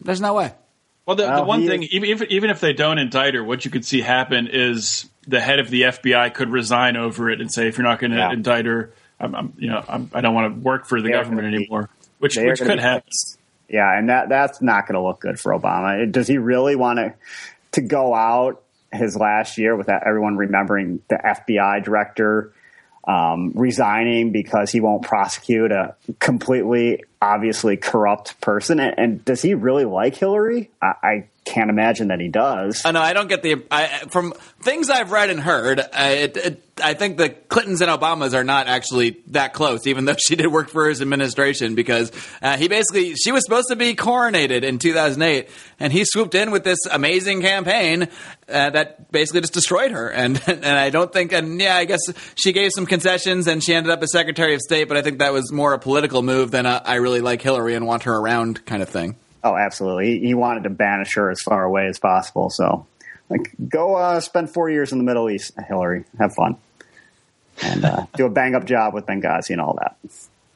[0.00, 0.52] There's no way.
[1.10, 3.64] Well, the, the one thing, is, even if, even if they don't indict her, what
[3.64, 7.52] you could see happen is the head of the FBI could resign over it and
[7.52, 8.32] say, if you're not going to yeah.
[8.32, 11.10] indict her, I'm, I'm you know, I'm, I do not want to work for the
[11.10, 13.10] government anymore, which which could happen.
[13.68, 16.08] Yeah, and that that's not going to look good for Obama.
[16.12, 17.14] Does he really want to
[17.72, 22.52] to go out his last year without everyone remembering the FBI director
[23.04, 28.80] um, resigning because he won't prosecute a completely obviously corrupt person.
[28.80, 30.70] And, and does he really like Hillary?
[30.80, 32.82] I, I can't imagine that he does.
[32.84, 35.80] I know I don't get the I, from things I've read and heard.
[35.92, 40.04] I, it, it, I think the Clintons and Obamas are not actually that close, even
[40.04, 41.74] though she did work for his administration.
[41.74, 45.48] Because uh, he basically she was supposed to be coronated in 2008,
[45.80, 48.08] and he swooped in with this amazing campaign
[48.48, 50.08] uh, that basically just destroyed her.
[50.08, 52.00] And and I don't think and yeah, I guess
[52.36, 55.18] she gave some concessions and she ended up as Secretary of State, but I think
[55.18, 58.16] that was more a political move than a, I really like Hillary and want her
[58.16, 59.16] around kind of thing.
[59.42, 60.18] Oh, absolutely.
[60.18, 62.50] He, he wanted to banish her as far away as possible.
[62.50, 62.86] So,
[63.28, 66.04] like, go uh, spend four years in the Middle East, Hillary.
[66.18, 66.56] Have fun.
[67.62, 69.96] And uh, do a bang up job with Benghazi and all that.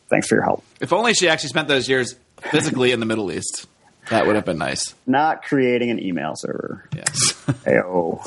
[0.09, 0.65] Thanks for your help.
[0.81, 3.67] If only she actually spent those years physically in the Middle East.
[4.11, 4.95] That would have been nice.
[5.07, 6.87] Not creating an email server.
[6.95, 7.33] Yes.
[7.65, 8.21] Ayo.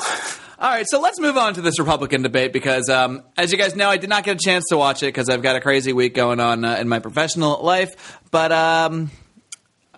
[0.60, 3.76] All right, so let's move on to this Republican debate because, um, as you guys
[3.76, 5.92] know, I did not get a chance to watch it because I've got a crazy
[5.92, 8.18] week going on uh, in my professional life.
[8.32, 9.12] But um,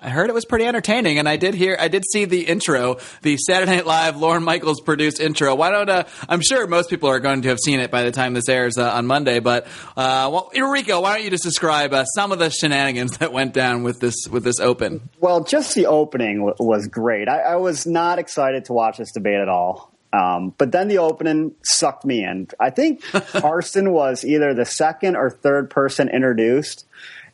[0.02, 2.98] I heard it was pretty entertaining, and I did hear, I did see the intro,
[3.22, 5.54] the Saturday Night Live Lorne Michaels produced intro.
[5.54, 8.10] Why don't uh, I'm sure most people are going to have seen it by the
[8.10, 9.40] time this airs uh, on Monday.
[9.40, 13.32] But uh, well, Enrico, why don't you just describe uh, some of the shenanigans that
[13.32, 15.10] went down with this with this open?
[15.20, 17.28] Well, just the opening w- was great.
[17.28, 19.92] I, I was not excited to watch this debate at all.
[20.12, 22.48] Um, but then the opening sucked me in.
[22.58, 26.84] I think Carson was either the second or third person introduced,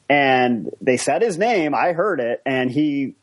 [0.09, 1.75] and they said his name.
[1.75, 3.15] I heard it, and he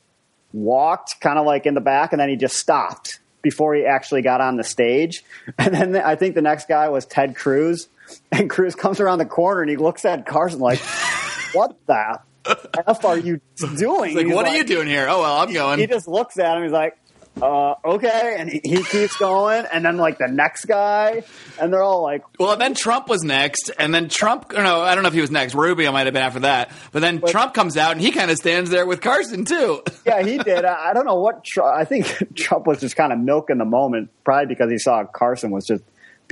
[0.52, 4.22] walked kind of like in the back, and then he just stopped before he actually
[4.22, 5.24] got on the stage.
[5.58, 7.88] And then I think the next guy was Ted Cruz,
[8.32, 10.80] and Cruz comes around the corner and he looks at Carson like,
[11.54, 13.41] "What the f are you
[13.78, 15.08] doing?" Like, He's what are you doing here?
[15.10, 15.80] Oh well, I'm going.
[15.80, 16.63] he just looks at him.
[16.63, 16.98] He's like,
[17.41, 18.36] uh, okay.
[18.38, 19.65] And he, he keeps going.
[19.72, 21.24] And then, like, the next guy,
[21.60, 24.52] and they're all like, Well, then Trump was next, and then Trump.
[24.54, 25.56] No, I don't know if he was next.
[25.56, 26.72] Rubio might have been after that.
[26.91, 29.84] But then Trump comes out, and he kind of stands there with Carson too.
[30.06, 30.65] yeah, he did.
[30.65, 33.65] I, I don't know what, Tr- I think Trump was just kind of milking the
[33.65, 35.84] moment, probably because he saw Carson was just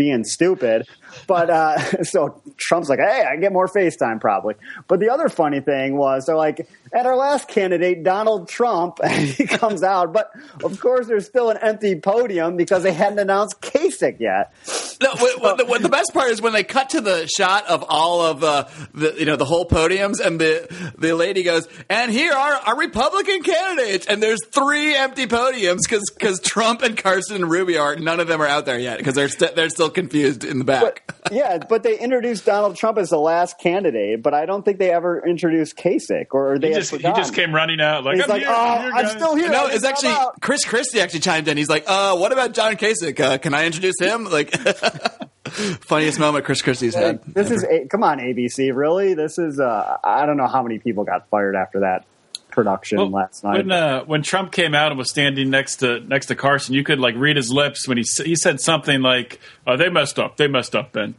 [0.02, 0.88] being stupid.
[1.28, 4.56] But uh, so Trump's like, hey, I get more FaceTime probably.
[4.88, 9.28] But the other funny thing was they're like, at our last candidate, Donald Trump, and
[9.38, 10.12] he comes out.
[10.12, 10.32] But
[10.64, 14.54] of course, there's still an empty podium because they hadn't announced Kasich yet.
[15.02, 17.68] No, what, what, the, what the best part is when they cut to the shot
[17.68, 21.68] of all of uh, the you know the whole podiums, and the the lady goes,
[21.90, 27.38] "And here are our Republican candidates," and there's three empty podiums because Trump and Carson
[27.38, 29.90] and Rubio are none of them are out there yet because they're they they're still
[29.92, 31.04] confused in the back.
[31.08, 34.80] But, yeah, but they introduced Donald Trump as the last candidate, but I don't think
[34.80, 38.24] they ever introduced Kasich or they He just, he just came running out like, He's
[38.24, 39.50] I'm like, here, oh, I'm, here, I'm still here.
[39.50, 41.58] no, I it's actually out." Chris Christie actually chimed in.
[41.58, 43.20] He's like, "Uh, what about John Kasich?
[43.20, 44.52] Uh, can I introduce him?" Like,
[45.82, 47.22] funniest moment Chris Christie's had.
[47.26, 49.14] This is a, come on ABC, really?
[49.14, 52.06] This is uh, I don't know how many people got fired after that
[52.52, 53.58] production Well, last night.
[53.58, 56.84] When uh, when Trump came out and was standing next to next to Carson, you
[56.84, 60.38] could like read his lips when he he said something like, "Oh, they messed up.
[60.38, 61.16] They messed up, Ben."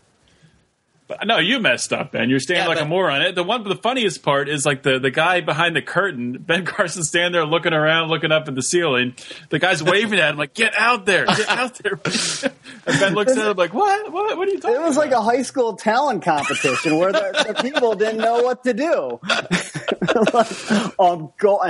[1.18, 2.30] But, no, you messed up, Ben.
[2.30, 3.22] You're standing Yeah, like but- a moron.
[3.22, 6.64] It- The one, the funniest part is like the the guy behind the curtain, Ben
[6.64, 9.14] Carson, standing there looking around, looking up at the ceiling.
[9.50, 11.92] The guy's waving at him like, "Get out there, get out there!"
[12.86, 14.12] and Ben looks at him like, "What?
[14.12, 14.36] What?
[14.36, 17.62] What are you talking?" it was like a high school talent competition where the, the
[17.62, 19.20] people didn't know what to do.
[20.32, 21.60] like, um, go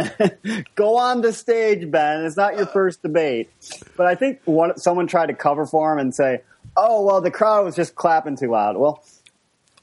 [0.74, 2.24] go on the stage, Ben.
[2.24, 3.50] It's not your first debate,
[3.96, 6.42] but I think one, someone tried to cover for him and say,
[6.76, 9.02] "Oh, well, the crowd was just clapping too loud." Well.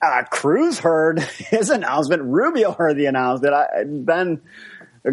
[0.02, 2.24] Uh, Cruz heard his announcement.
[2.24, 3.54] Rubio heard the announcement.
[3.54, 4.42] I, Ben,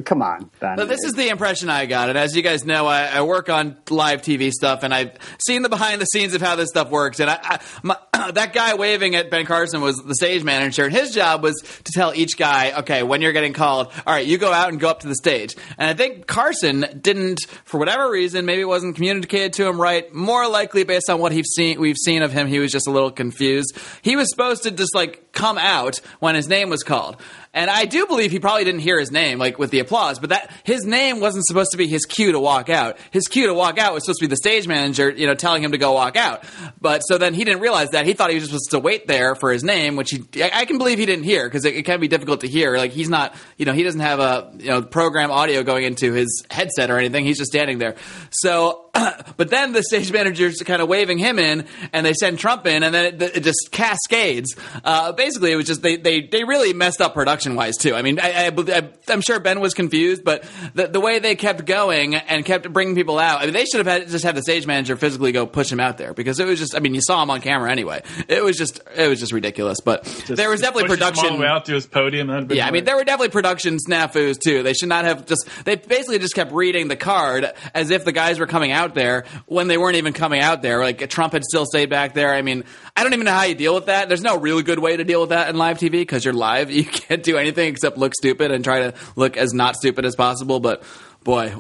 [0.05, 0.51] come on.
[0.61, 3.49] But this is the impression I got, and as you guys know, I, I work
[3.49, 6.91] on live TV stuff, and I've seen the behind the scenes of how this stuff
[6.91, 7.21] works.
[7.21, 7.97] And I, I, my,
[8.33, 11.93] that guy waving at Ben Carson was the stage manager, and his job was to
[11.93, 14.89] tell each guy, okay, when you're getting called, all right, you go out and go
[14.89, 15.55] up to the stage.
[15.79, 20.13] And I think Carson didn't, for whatever reason, maybe it wasn't communicated to him right.
[20.13, 23.11] More likely, based on what seen, we've seen of him, he was just a little
[23.11, 23.77] confused.
[24.03, 27.17] He was supposed to just like come out when his name was called.
[27.57, 30.29] And I do believe he probably didn't hear his name, like with the applause, but
[30.29, 32.99] that his name wasn't supposed to be his cue to walk out.
[33.13, 35.63] His cue to walk out was supposed to be the stage manager, you know, telling
[35.63, 36.45] him to go walk out.
[36.81, 38.05] But so then he didn't realize that.
[38.05, 40.77] He thought he was supposed to wait there for his name, which he, I can
[40.77, 42.77] believe he didn't hear because it, it can be difficult to hear.
[42.77, 46.13] Like he's not, you know, he doesn't have a, you know, program audio going into
[46.13, 47.25] his headset or anything.
[47.25, 47.95] He's just standing there.
[48.33, 48.87] So
[49.37, 52.83] but then the stage manager's kind of waving him in, and they send Trump in,
[52.83, 54.55] and then it, it just cascades.
[54.85, 57.95] Uh, basically, it was just they, they, they really messed up production wise too.
[57.95, 61.65] I mean, I, I, am sure Ben was confused, but the, the way they kept
[61.65, 64.43] going and kept bringing people out, I mean, they should have had just had the
[64.43, 66.77] stage manager physically go push him out there because it was just.
[66.77, 68.03] I mean, you saw him on camera anyway.
[68.29, 69.81] It was just it was just ridiculous.
[69.81, 71.39] But Just- there was definitely him production.
[71.39, 72.49] way out to his podium.
[72.51, 74.63] Yeah, I mean, there were definitely production snafus too.
[74.63, 75.49] They should not have just.
[75.65, 79.25] They basically just kept reading the card as if the guys were coming out there
[79.47, 80.81] when they weren't even coming out there.
[80.81, 82.33] Like Trump had still stayed back there.
[82.33, 82.65] I mean,
[82.97, 84.09] I don't even know how you deal with that.
[84.09, 86.71] There's no really good way to deal with that in live TV because you're live.
[86.77, 90.15] You can't do anything except look stupid and try to look as not stupid as
[90.15, 90.61] possible.
[90.61, 90.83] But
[91.25, 91.55] boy,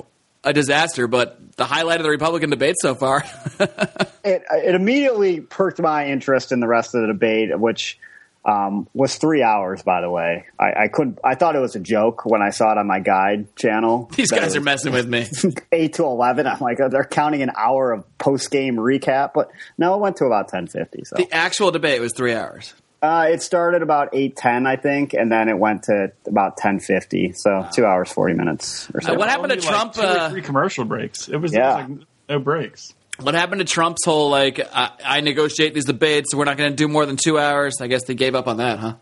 [0.45, 1.09] a disaster.
[1.09, 3.25] But the highlight of the Republican debate so far.
[3.61, 7.99] it, it immediately perked my interest in the rest of the debate, which
[8.45, 10.45] um, was three hours, by the way.
[10.61, 11.19] I, I couldn't.
[11.25, 14.11] I thought it was a joke when I saw it on my guide channel.
[14.14, 15.27] These guys are messing with me.
[15.73, 16.47] eight to eleven.
[16.47, 20.16] I'm like, oh, they're counting an hour of post game recap, but no, it went
[20.19, 21.05] to about ten fifty.
[21.05, 22.75] So The actual debate was three hours.
[23.02, 26.80] Uh, it started about eight ten, I think, and then it went to about ten
[26.80, 27.32] fifty.
[27.35, 29.12] So two hours forty minutes or so.
[29.14, 29.92] Uh, what happened to Only, like, Trump?
[29.94, 31.28] two or uh, three commercial breaks.
[31.28, 31.78] It was, Yeah.
[31.78, 32.94] it was like no breaks.
[33.20, 36.70] What happened to Trump's whole like I, I negotiate these debates, so we're not going
[36.70, 37.76] to do more than two hours?
[37.80, 38.94] I guess they gave up on that, huh?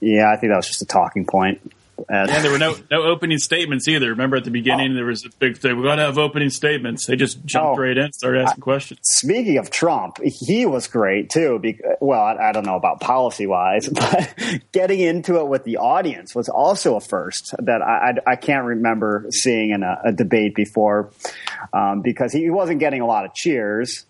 [0.00, 1.72] Yeah, I think that was just a talking point.
[2.08, 4.08] And there were no no opening statements either.
[4.10, 5.76] Remember at the beginning there was a big thing.
[5.76, 7.06] We got to have opening statements.
[7.06, 7.82] They just jumped Oh.
[7.82, 9.00] right in, started asking questions.
[9.02, 11.58] Speaking of Trump, he was great too.
[11.60, 14.34] Be- well, I, I don't know about policy wise, but
[14.72, 18.64] getting into it with the audience was also a first that I, I, I can't
[18.64, 21.10] remember seeing in a, a debate before
[21.72, 24.06] um, because he wasn't getting a lot of cheers.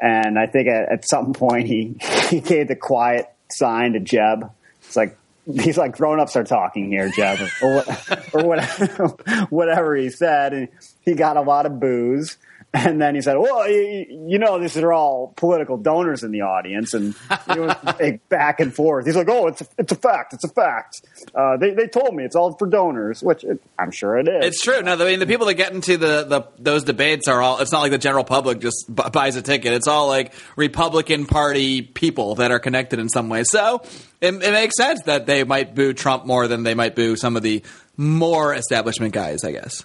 [0.00, 1.96] And I think at, at some point he,
[2.30, 4.50] he gave the quiet sign to Jeb.
[4.86, 7.84] It's like, he's like grown ups are talking here, Jeff, or,
[8.32, 9.06] or whatever,
[9.50, 10.68] whatever he said, and
[11.02, 12.36] he got a lot of boos.
[12.76, 16.40] And then he said, "Well, you, you know, these are all political donors in the
[16.40, 17.14] audience," and
[17.48, 19.06] it was a back and forth.
[19.06, 20.32] He's like, "Oh, it's a, it's a fact.
[20.32, 21.02] It's a fact.
[21.36, 24.44] Uh, they they told me it's all for donors, which it, I'm sure it is."
[24.46, 24.82] It's true.
[24.82, 27.60] No, I mean the people that get into the, the those debates are all.
[27.60, 29.72] It's not like the general public just b- buys a ticket.
[29.72, 33.44] It's all like Republican Party people that are connected in some way.
[33.44, 33.82] So
[34.20, 37.36] it, it makes sense that they might boo Trump more than they might boo some
[37.36, 37.62] of the
[37.96, 39.44] more establishment guys.
[39.44, 39.84] I guess.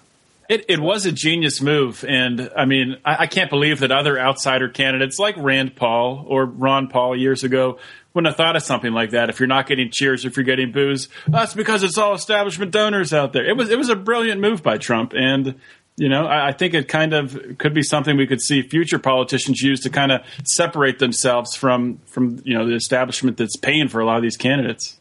[0.50, 4.18] It, it was a genius move, and I mean, I, I can't believe that other
[4.18, 7.78] outsider candidates like Rand Paul or Ron Paul years ago
[8.12, 9.30] wouldn't have thought of something like that.
[9.30, 13.12] If you're not getting cheers, if you're getting boos, that's because it's all establishment donors
[13.14, 13.48] out there.
[13.48, 15.54] It was it was a brilliant move by Trump, and
[15.96, 18.98] you know, I, I think it kind of could be something we could see future
[18.98, 23.86] politicians use to kind of separate themselves from from you know the establishment that's paying
[23.86, 24.98] for a lot of these candidates.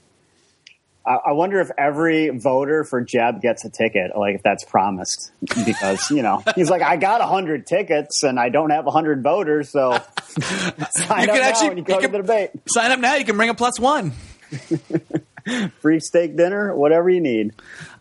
[1.10, 5.32] I, I wonder if every voter for Jeb gets a ticket, like if that's promised,
[5.66, 9.70] because you know he's like, I got hundred tickets and I don't have hundred voters,
[9.70, 9.92] so
[10.30, 12.52] sign You up can now actually- you go you to can- the debate.
[12.68, 13.16] Sign up now.
[13.16, 14.12] You can bring a plus one.
[15.82, 17.54] Free steak dinner, whatever you need.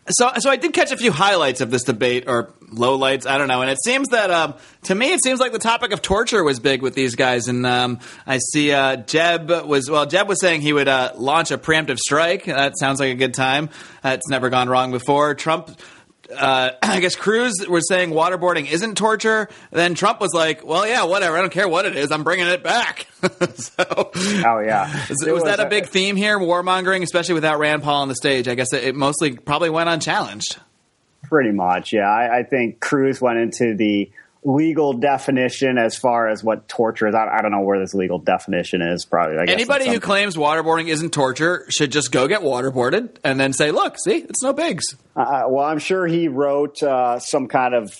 [0.07, 3.47] So, so I did catch a few highlights of this debate, or lowlights, I don't
[3.47, 3.61] know.
[3.61, 6.59] And it seems that, um, to me, it seems like the topic of torture was
[6.59, 7.47] big with these guys.
[7.47, 11.51] And um, I see uh, Jeb was, well, Jeb was saying he would uh, launch
[11.51, 12.45] a preemptive strike.
[12.45, 13.69] That sounds like a good time.
[14.03, 15.35] It's never gone wrong before.
[15.35, 15.79] Trump.
[16.35, 19.49] Uh, I guess Cruz was saying waterboarding isn't torture.
[19.71, 21.37] Then Trump was like, "Well, yeah, whatever.
[21.37, 22.11] I don't care what it is.
[22.11, 23.07] I'm bringing it back."
[23.55, 24.11] so,
[24.45, 26.37] Oh yeah, was, It was that a big theme here?
[26.39, 28.47] Warmongering, especially without Rand Paul on the stage.
[28.47, 30.57] I guess it, it mostly probably went unchallenged.
[31.23, 32.09] Pretty much, yeah.
[32.09, 34.09] I, I think Cruz went into the
[34.49, 37.13] legal definition as far as what torture is.
[37.13, 39.05] I, I don't know where this legal definition is.
[39.05, 43.39] Probably I guess Anybody who claims waterboarding isn't torture should just go get waterboarded and
[43.39, 47.47] then say, "Look, see, it's no bigs." Uh, well, I'm sure he wrote uh, some
[47.47, 47.93] kind of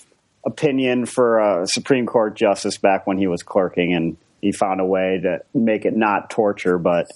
[0.46, 4.86] opinion for a Supreme Court justice back when he was clerking, and he found a
[4.86, 6.80] way to make it not torture.
[6.80, 7.08] But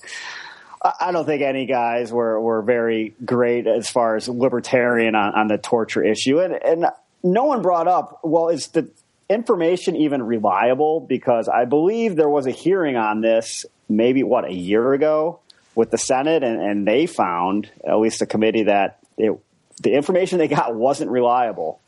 [0.83, 5.33] I I don't think any guys were, were very great as far as libertarian on,
[5.33, 6.39] on the torture issue.
[6.39, 6.85] And, and
[7.23, 8.91] no one brought up, well, is the
[9.29, 10.99] information even reliable?
[10.99, 15.39] Because I believe there was a hearing on this maybe, what, a year ago
[15.75, 19.37] with the Senate, and, and they found, at least the committee, that it,
[19.81, 21.79] the information they got wasn't reliable.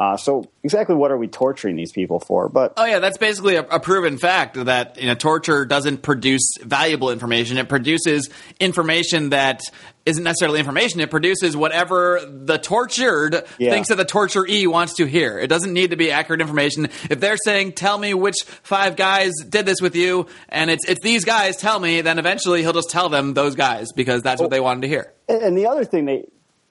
[0.00, 2.48] Uh, so exactly what are we torturing these people for?
[2.48, 6.54] But Oh yeah, that's basically a, a proven fact that you know torture doesn't produce
[6.62, 7.58] valuable information.
[7.58, 9.60] It produces information that
[10.06, 11.00] isn't necessarily information.
[11.00, 13.72] It produces whatever the tortured Yeah.
[13.72, 15.38] thinks that the torturee wants to hear.
[15.38, 16.86] It doesn't need to be accurate information.
[17.10, 21.02] If they're saying, "Tell me which five guys did this with you," and it's it's
[21.02, 24.50] these guys, tell me, then eventually he'll just tell them those guys because that's what
[24.50, 25.12] they wanted to hear.
[25.28, 26.24] And the other thing they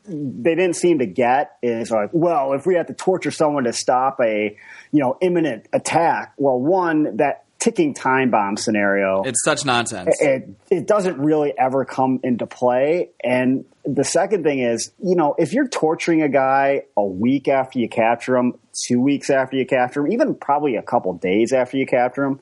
[0.10, 3.74] they didn't seem to get is like, well, if we had to torture someone to
[3.74, 4.58] stop a,
[4.92, 9.22] you know, imminent attack, well, one that ticking time bomb scenario.
[9.24, 10.16] It's such nonsense.
[10.22, 13.10] It, it doesn't really ever come into play.
[13.24, 17.80] And the second thing is, you know, if you're torturing a guy a week after
[17.80, 18.58] you capture him,
[18.88, 22.40] two weeks after you capture him, even probably a couple days after you capture him,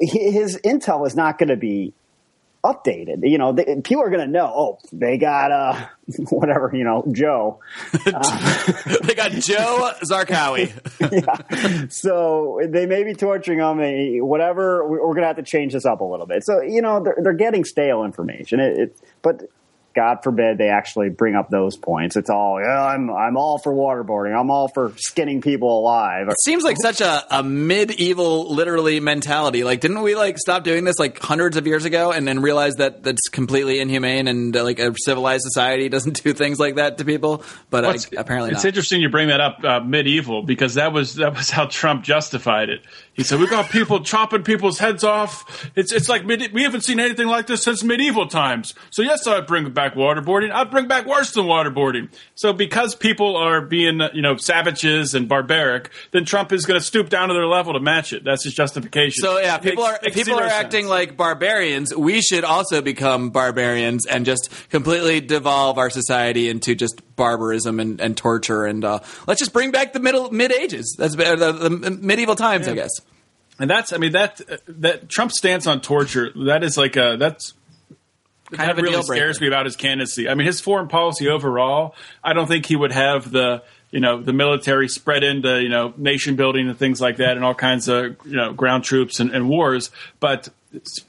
[0.00, 1.92] his intel is not going to be
[2.64, 3.28] updated.
[3.28, 4.52] You know, they, people are going to know.
[4.54, 5.86] Oh, they got uh,
[6.30, 6.70] whatever.
[6.74, 7.60] You know, Joe.
[8.06, 10.72] Uh, they got Joe Zarqawi.
[11.12, 11.86] yeah.
[11.88, 14.26] So they may be torturing him.
[14.26, 14.86] Whatever.
[14.86, 16.44] We're going to have to change this up a little bit.
[16.44, 18.60] So you know, they're, they're getting stale information.
[18.60, 19.48] It, it, but
[19.94, 22.16] God forbid they actually bring up those points.
[22.16, 24.38] It's all, yeah, I'm, I'm all for waterboarding.
[24.38, 26.28] I'm all for skinning people alive.
[26.28, 29.64] It seems like such a, a medieval, literally mentality.
[29.64, 32.76] Like, didn't we like stop doing this like hundreds of years ago and then realize
[32.76, 36.98] that that's completely inhumane and uh, like a civilized society doesn't do things like that
[36.98, 37.42] to people?
[37.68, 38.68] But well, uh, apparently, it's not.
[38.68, 42.68] interesting you bring that up, uh, medieval, because that was that was how Trump justified
[42.68, 42.82] it.
[43.12, 45.68] He said, we've got people chopping people's heads off.
[45.74, 48.72] It's it's like mid- we haven't seen anything like this since medieval times.
[48.90, 50.52] So yes, I'd bring back waterboarding.
[50.52, 52.08] I'd bring back worse than waterboarding.
[52.34, 56.84] So because people are being you know savages and barbaric, then Trump is going to
[56.84, 58.24] stoop down to their level to match it.
[58.24, 59.22] That's his justification.
[59.22, 60.90] So yeah, people makes, are makes people are acting sense.
[60.90, 61.94] like barbarians.
[61.94, 68.00] We should also become barbarians and just completely devolve our society into just barbarism and,
[68.00, 70.96] and torture and uh, let's just bring back the middle mid ages.
[70.98, 72.72] That's uh, the, the, medieval times, yeah.
[72.72, 72.90] I guess.
[73.58, 77.52] And that's, I mean, that that Trump's stance on torture, that is like a that's
[78.52, 80.28] kind that of really scares me about his candidacy.
[80.28, 84.22] I mean, his foreign policy overall, I don't think he would have the you know
[84.22, 87.88] the military spread into you know nation building and things like that, and all kinds
[87.88, 89.90] of you know ground troops and, and wars.
[90.20, 90.48] But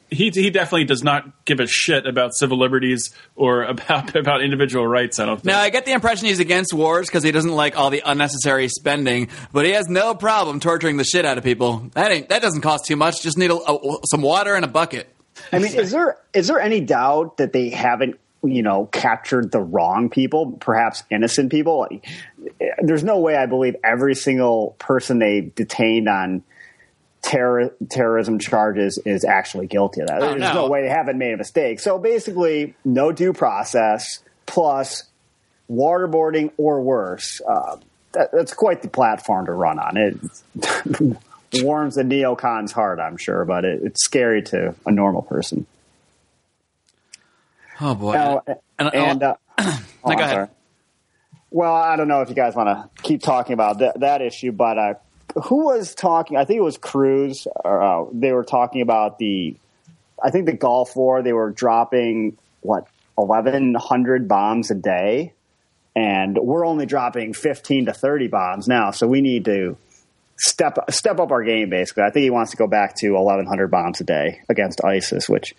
[0.10, 4.88] he he definitely does not give a shit about civil liberties or about about individual
[4.88, 5.20] rights.
[5.20, 5.38] I don't.
[5.38, 5.46] Think.
[5.46, 8.68] Now I get the impression he's against wars because he doesn't like all the unnecessary
[8.68, 11.90] spending, but he has no problem torturing the shit out of people.
[11.94, 13.22] That ain't that doesn't cost too much.
[13.22, 15.14] Just need a, a, some water and a bucket.
[15.52, 19.60] I mean, is there is there any doubt that they haven't you know captured the
[19.60, 21.88] wrong people, perhaps innocent people?
[22.82, 26.44] There's no way I believe every single person they detained on
[27.22, 30.22] terror, terrorism charges is actually guilty of that.
[30.22, 30.54] Oh, There's no.
[30.54, 30.68] no.
[30.68, 31.80] way they haven't made a mistake.
[31.80, 35.04] So basically, no due process plus
[35.70, 37.42] waterboarding or worse.
[37.48, 37.78] Uh,
[38.14, 39.98] that, that's quite the platform to run on.
[39.98, 41.18] It
[41.60, 45.66] warms the neocon's heart, I'm sure, but it, it's scary to a normal person.
[47.80, 48.14] Oh boy!
[48.14, 48.44] Now,
[48.78, 50.50] and, and uh, oh, go ahead.
[51.50, 54.52] Well, I don't know if you guys want to keep talking about th- that issue,
[54.52, 54.94] but uh,
[55.44, 56.38] who was talking?
[56.38, 57.48] I think it was Cruz.
[57.66, 59.56] Or, uh, they were talking about the,
[60.24, 61.22] I think the Gulf War.
[61.22, 62.88] They were dropping what
[63.18, 65.34] eleven hundred bombs a day,
[65.96, 68.92] and we're only dropping fifteen to thirty bombs now.
[68.92, 69.76] So we need to
[70.38, 71.70] step step up our game.
[71.70, 74.84] Basically, I think he wants to go back to eleven hundred bombs a day against
[74.84, 75.54] ISIS, which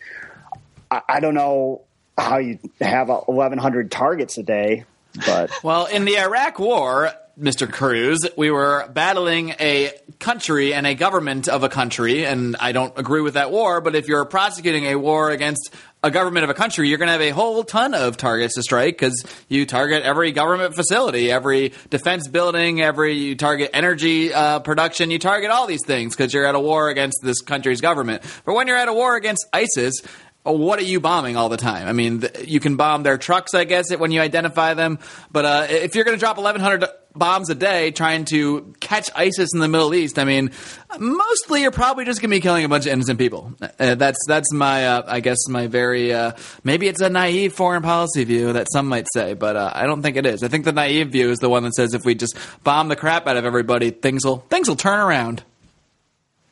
[0.90, 1.82] I, I don't know
[2.16, 4.84] how you have eleven hundred targets a day.
[5.26, 7.70] But well, in the Iraq War, Mr.
[7.70, 12.96] Cruz, we were battling a country and a government of a country, and I don't
[12.98, 16.54] agree with that war, but if you're prosecuting a war against a government of a
[16.54, 20.02] country, you're going to have a whole ton of targets to strike because you target
[20.02, 25.66] every government facility, every defense building, every you target energy uh, production, you target all
[25.66, 28.22] these things because you're at a war against this country's government.
[28.44, 30.02] But when you're at a war against ISIS,
[30.42, 31.86] what are you bombing all the time?
[31.86, 34.98] I mean, you can bomb their trucks, I guess, when you identify them.
[35.30, 36.84] But uh, if you're going to drop 1,100
[37.14, 40.50] bombs a day trying to catch ISIS in the Middle East, I mean,
[40.98, 43.52] mostly you're probably just going to be killing a bunch of innocent people.
[43.60, 46.32] Uh, that's that's my, uh, I guess, my very uh,
[46.64, 50.02] maybe it's a naive foreign policy view that some might say, but uh, I don't
[50.02, 50.42] think it is.
[50.42, 52.96] I think the naive view is the one that says if we just bomb the
[52.96, 55.42] crap out of everybody, things will things will turn around.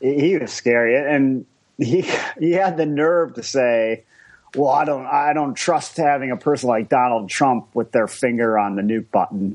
[0.01, 1.47] He was scary, and
[1.79, 2.05] he
[2.39, 4.05] he had the nerve to say
[4.55, 8.59] well, I don't, I don't trust having a person like Donald Trump with their finger
[8.59, 9.53] on the nuke button.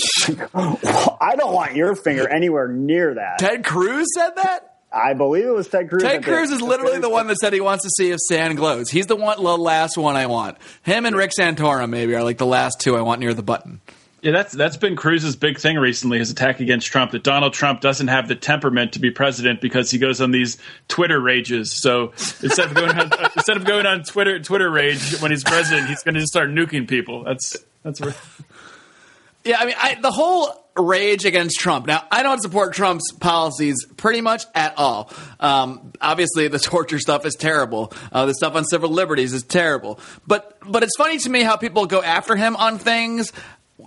[0.54, 3.40] well, I don't want your finger anywhere near that.
[3.40, 4.72] Ted Cruz said that.
[4.92, 6.04] I believe it was Ted Cruz.
[6.04, 8.90] Ted Cruz is literally the one that said he wants to see if sand glows.
[8.90, 10.58] He's the one, the last one I want.
[10.84, 13.82] Him and Rick Santorum maybe are like the last two I want near the button.
[14.26, 17.12] Yeah, that's that's been Cruz's big thing recently, his attack against Trump.
[17.12, 20.58] That Donald Trump doesn't have the temperament to be president because he goes on these
[20.88, 21.72] Twitter rages.
[21.72, 22.10] So
[22.42, 26.02] instead of going on, instead of going on Twitter Twitter rage when he's president, he's
[26.02, 27.24] going to just start nuking people.
[27.24, 28.16] That's that's where.
[29.48, 31.86] Yeah, I mean, I, the whole rage against Trump.
[31.86, 35.12] Now, I don't support Trump's policies pretty much at all.
[35.40, 37.94] Um, obviously, the torture stuff is terrible.
[38.12, 40.00] Uh, the stuff on civil liberties is terrible.
[40.26, 43.32] But but it's funny to me how people go after him on things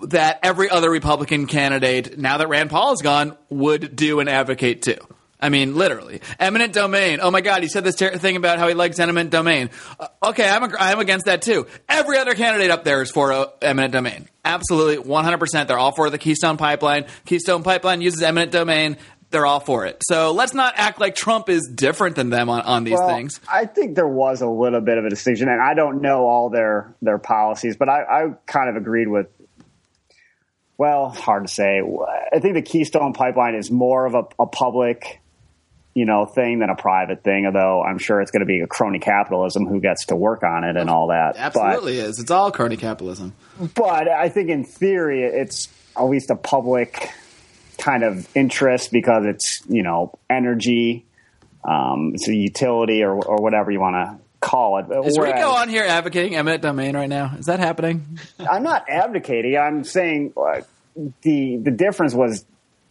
[0.09, 4.83] that every other Republican candidate, now that Rand Paul is gone, would do and advocate
[4.83, 4.99] too.
[5.41, 6.21] I mean, literally.
[6.41, 7.21] Eminent domain.
[7.23, 9.71] Oh my God, he said this ter- thing about how he likes eminent domain.
[9.99, 11.69] Uh, okay, I'm, ag- I'm against that too.
[11.89, 14.29] Every other candidate up there is for uh, eminent domain.
[14.45, 15.69] Absolutely, 100%.
[15.69, 17.07] They're all for the Keystone Pipeline.
[17.25, 18.97] Keystone Pipeline uses eminent domain.
[19.31, 20.03] They're all for it.
[20.09, 23.39] So let's not act like Trump is different than them on, on these Well, things.
[23.49, 26.49] I think there was a little bit of a distinction, and I don't know all
[26.51, 29.27] their their policies, but I, I kind of agreed with.
[30.79, 31.83] Well, hard to say.
[32.33, 35.21] I think the Keystone Pipeline is more of a, a public,
[35.93, 37.47] you know, thing than a private thing.
[37.47, 40.63] Although I'm sure it's going to be a crony capitalism who gets to work on
[40.63, 41.35] it and all that.
[41.37, 42.21] Absolutely is.
[42.21, 43.35] It's all crony capitalism.
[43.59, 47.11] But, but I think in theory, it's at least a public
[47.79, 51.07] kind of interest because it's you know energy,
[51.65, 54.87] um, it's a utility or or whatever you want to call it.
[55.07, 57.35] Is Whereas- Rico on here advocating eminent domain right now?
[57.39, 58.19] Is that happening?
[58.39, 59.57] I'm not advocating.
[59.57, 60.63] I'm saying uh,
[61.23, 62.45] the the difference was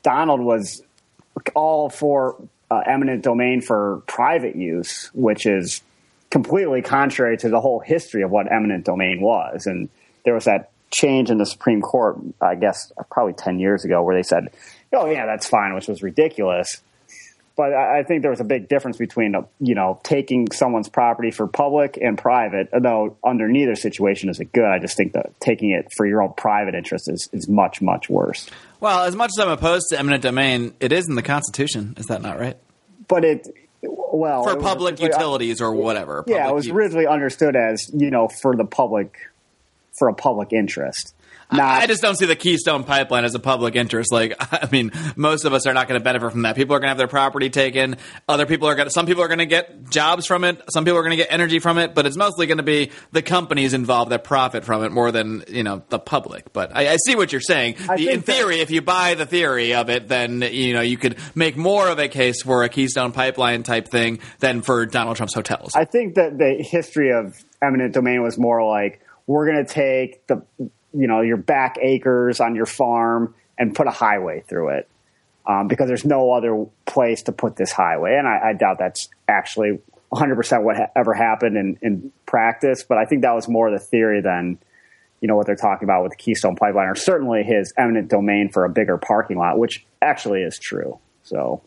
[0.04, 0.82] Donald was
[1.56, 5.82] all for uh, eminent domain for private use, which is
[6.30, 9.66] completely contrary to the whole history of what eminent domain was.
[9.66, 9.89] And
[10.26, 14.16] there was that change in the Supreme Court, I guess, probably ten years ago, where
[14.16, 14.50] they said,
[14.93, 16.82] "Oh yeah, that's fine," which was ridiculous.
[17.58, 20.88] But I I think there was a big difference between, uh, you know, taking someone's
[20.88, 22.70] property for public and private.
[22.72, 24.64] Though under neither situation is it good.
[24.66, 28.10] I just think that taking it for your own private interest is, is much much
[28.10, 28.47] worse.
[28.80, 31.95] Well, as much as I'm opposed to eminent domain, it is in the Constitution.
[31.97, 32.58] Is that not right?
[33.08, 33.47] But it,
[33.82, 36.24] well, For it was public originally- utilities or whatever.
[36.28, 39.18] Yeah, it was originally understood as you know for the public,
[39.97, 41.16] for a public interest.
[41.50, 44.12] I just don't see the Keystone Pipeline as a public interest.
[44.12, 46.56] Like, I mean, most of us are not going to benefit from that.
[46.56, 47.98] People are going to have their property taken.
[48.28, 50.62] Other people are going to, some people are going to get jobs from it.
[50.72, 52.91] Some people are going to get energy from it, but it's mostly going to be
[53.12, 56.52] the companies involved that profit from it more than, you know, the public.
[56.54, 57.76] But I, I see what you're saying.
[57.95, 61.18] The- in theory, if you buy the theory of it, then, you know, you could
[61.36, 65.34] make more of a case for a Keystone Pipeline type thing than for Donald Trump's
[65.34, 65.72] hotels.
[65.76, 70.26] I think that the history of eminent domain was more like we're going to take
[70.28, 70.41] the
[70.94, 74.90] you know your back acres on your farm and put a highway through it
[75.48, 79.10] um, because there's no other place to put this highway, and I, I doubt that's
[79.28, 79.80] actually
[80.10, 82.84] 100 percent what ha- ever happened in, in practice.
[82.88, 84.60] But I think that was more the theory than
[85.22, 88.50] you know what they're talking about with the Keystone Pipeline, or certainly his eminent domain
[88.52, 91.00] for a bigger parking lot, which actually is true.
[91.24, 91.62] So.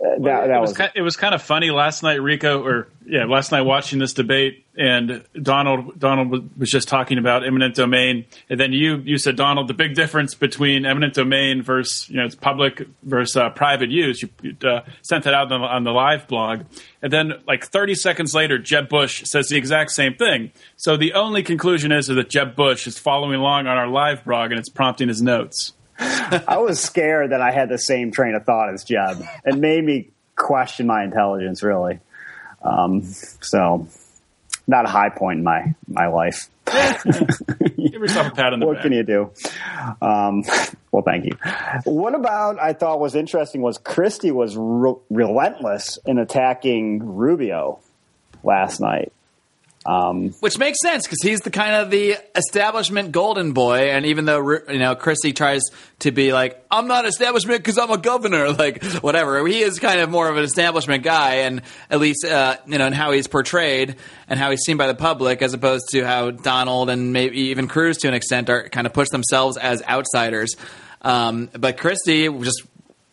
[0.00, 2.62] Uh, that, that it was, was kind, it was kind of funny last night, Rico,
[2.64, 7.74] or yeah, last night watching this debate, and Donald Donald was- just talking about eminent
[7.74, 12.16] domain, and then you you said Donald, the big difference between eminent domain versus you
[12.16, 14.22] know it's public versus uh, private use.
[14.22, 16.62] You you, uh, sent that out on the, on the live blog,
[17.02, 20.52] and then like 30 seconds later, Jeb Bush says the exact same thing.
[20.76, 24.52] So the only conclusion is that Jeb Bush is following along on our live blog,
[24.52, 25.72] and it's prompting his notes.
[25.98, 29.22] I was scared that I had the same train of thought as Jeb.
[29.44, 32.00] It made me question my intelligence, really.
[32.62, 33.02] Um,
[33.40, 33.88] so,
[34.66, 36.50] not a high point in my my life.
[36.66, 38.82] Give yourself a pat on the What back.
[38.82, 39.30] can you do?
[40.02, 40.42] Um,
[40.92, 41.32] well, thank you.
[41.84, 47.80] What about I thought was interesting was Christie was re- relentless in attacking Rubio
[48.44, 49.12] last night.
[50.40, 54.58] Which makes sense because he's the kind of the establishment golden boy, and even though
[54.68, 55.62] you know Christie tries
[56.00, 60.00] to be like, "I'm not establishment because I'm a governor," like whatever, he is kind
[60.00, 63.28] of more of an establishment guy, and at least uh, you know, and how he's
[63.28, 63.96] portrayed
[64.28, 67.66] and how he's seen by the public, as opposed to how Donald and maybe even
[67.66, 70.54] Cruz to an extent are kind of push themselves as outsiders.
[71.00, 72.62] Um, but Christie just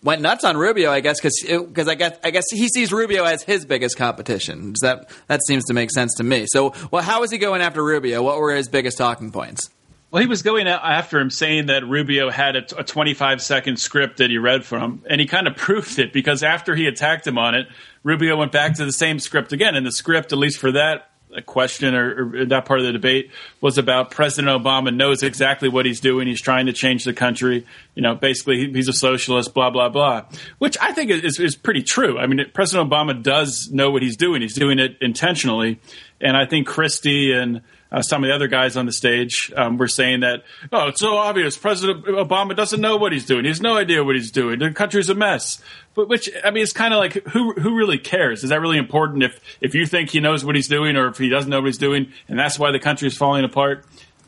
[0.05, 3.43] went nuts on Rubio, I guess, because I guess I guess he sees Rubio as
[3.43, 4.73] his biggest competition.
[4.73, 6.45] Does that that seems to make sense to me.
[6.47, 8.23] So, well, how was he going after Rubio?
[8.23, 9.69] What were his biggest talking points?
[10.11, 14.19] Well, he was going after him saying that Rubio had a, a 25 second script
[14.19, 17.37] that he read from, and he kind of proved it because after he attacked him
[17.37, 17.67] on it,
[18.03, 19.75] Rubio went back to the same script again.
[19.75, 22.91] And the script, at least for that uh, question or, or that part of the
[22.91, 23.31] debate,
[23.61, 26.27] was about President Obama knows exactly what he's doing.
[26.27, 27.65] He's trying to change the country.
[27.95, 30.25] You know, basically, he- he's a socialist, blah, blah, blah,
[30.59, 32.17] which I think is, is pretty true.
[32.17, 35.79] I mean, President Obama does know what he's doing, he's doing it intentionally.
[36.21, 37.61] And I think Christie and
[37.91, 40.99] uh, some of the other guys on the stage um, were saying that, oh, it's
[40.99, 41.57] so obvious.
[41.57, 43.45] President Obama doesn't know what he's doing.
[43.45, 44.59] He has no idea what he's doing.
[44.59, 45.61] The country's a mess.
[45.93, 48.43] But which I mean, it's kind of like who who really cares?
[48.43, 49.23] Is that really important?
[49.23, 51.67] If if you think he knows what he's doing, or if he doesn't know what
[51.67, 53.85] he's doing, and that's why the country is falling apart.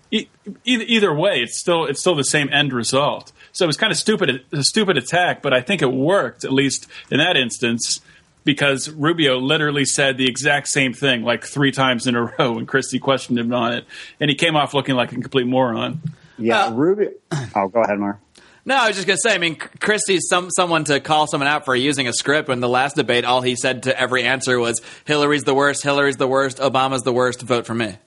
[0.09, 0.29] E-
[0.63, 3.33] either, either way, it's still it's still the same end result.
[3.51, 6.53] So it was kind of stupid a stupid attack, but I think it worked at
[6.53, 7.99] least in that instance
[8.47, 12.65] because Rubio literally said the exact same thing like three times in a row when
[12.65, 13.85] Christie questioned him on it,
[14.19, 16.01] and he came off looking like a complete moron.
[16.39, 17.11] Yeah, Uh, Rubio.
[17.55, 18.17] Oh, go ahead, Marc.
[18.65, 19.33] No, I was just gonna say.
[19.35, 22.49] I mean, Christie's some someone to call someone out for using a script.
[22.49, 25.83] When the last debate, all he said to every answer was, "Hillary's the worst.
[25.83, 26.57] Hillary's the worst.
[26.57, 27.41] Obama's the worst.
[27.43, 27.97] Vote for me."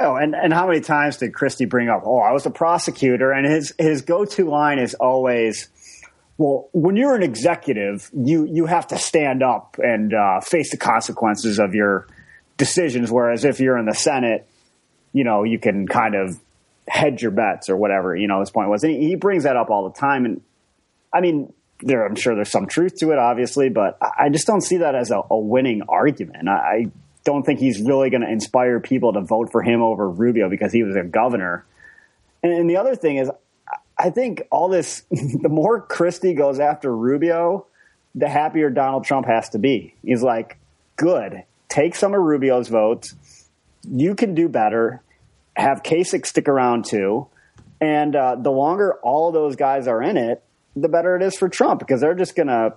[0.00, 3.30] Oh, and, and how many times did Christie bring up, oh, I was a prosecutor?
[3.30, 5.68] And his, his go to line is always,
[6.36, 10.76] well, when you're an executive, you, you have to stand up and uh, face the
[10.76, 12.08] consequences of your
[12.56, 13.10] decisions.
[13.10, 14.48] Whereas if you're in the Senate,
[15.12, 16.40] you know, you can kind of
[16.88, 18.82] hedge your bets or whatever, you know, his point was.
[18.82, 20.24] And he, he brings that up all the time.
[20.24, 20.42] And
[21.12, 24.60] I mean, there, I'm sure there's some truth to it, obviously, but I just don't
[24.60, 26.48] see that as a, a winning argument.
[26.48, 26.86] I, I
[27.24, 30.72] don't think he's really going to inspire people to vote for him over Rubio because
[30.72, 31.64] he was a governor.
[32.42, 33.30] And, and the other thing is,
[33.96, 37.66] I think all this, the more Christie goes after Rubio,
[38.14, 39.94] the happier Donald Trump has to be.
[40.02, 40.58] He's like,
[40.96, 43.14] good, take some of Rubio's votes.
[43.88, 45.02] You can do better.
[45.56, 47.28] Have Kasich stick around too.
[47.80, 50.42] And uh, the longer all of those guys are in it,
[50.76, 52.74] the better it is for Trump because they're just going to,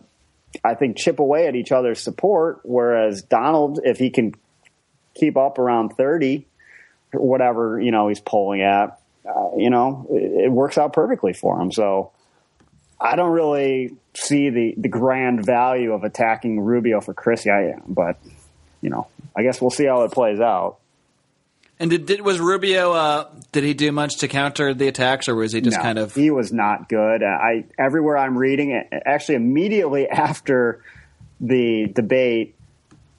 [0.64, 2.62] I think, chip away at each other's support.
[2.64, 4.34] Whereas Donald, if he can
[5.16, 6.46] keep up around 30,
[7.14, 11.60] whatever, you know, he's polling at, uh, you know, it, it works out perfectly for
[11.60, 11.72] him.
[11.72, 12.12] So
[13.00, 17.84] I don't really see the, the grand value of attacking Rubio for Christie, I, am,
[17.88, 18.18] but,
[18.82, 20.78] you know, I guess we'll see how it plays out.
[21.80, 22.94] And did, did was Rubio?
[22.94, 26.00] Uh, did he do much to counter the attacks, or was he just No, kind
[26.00, 26.16] of?
[26.16, 27.22] he was not good.
[27.22, 30.82] Uh, I everywhere I'm reading it, actually immediately after
[31.40, 32.56] the debate,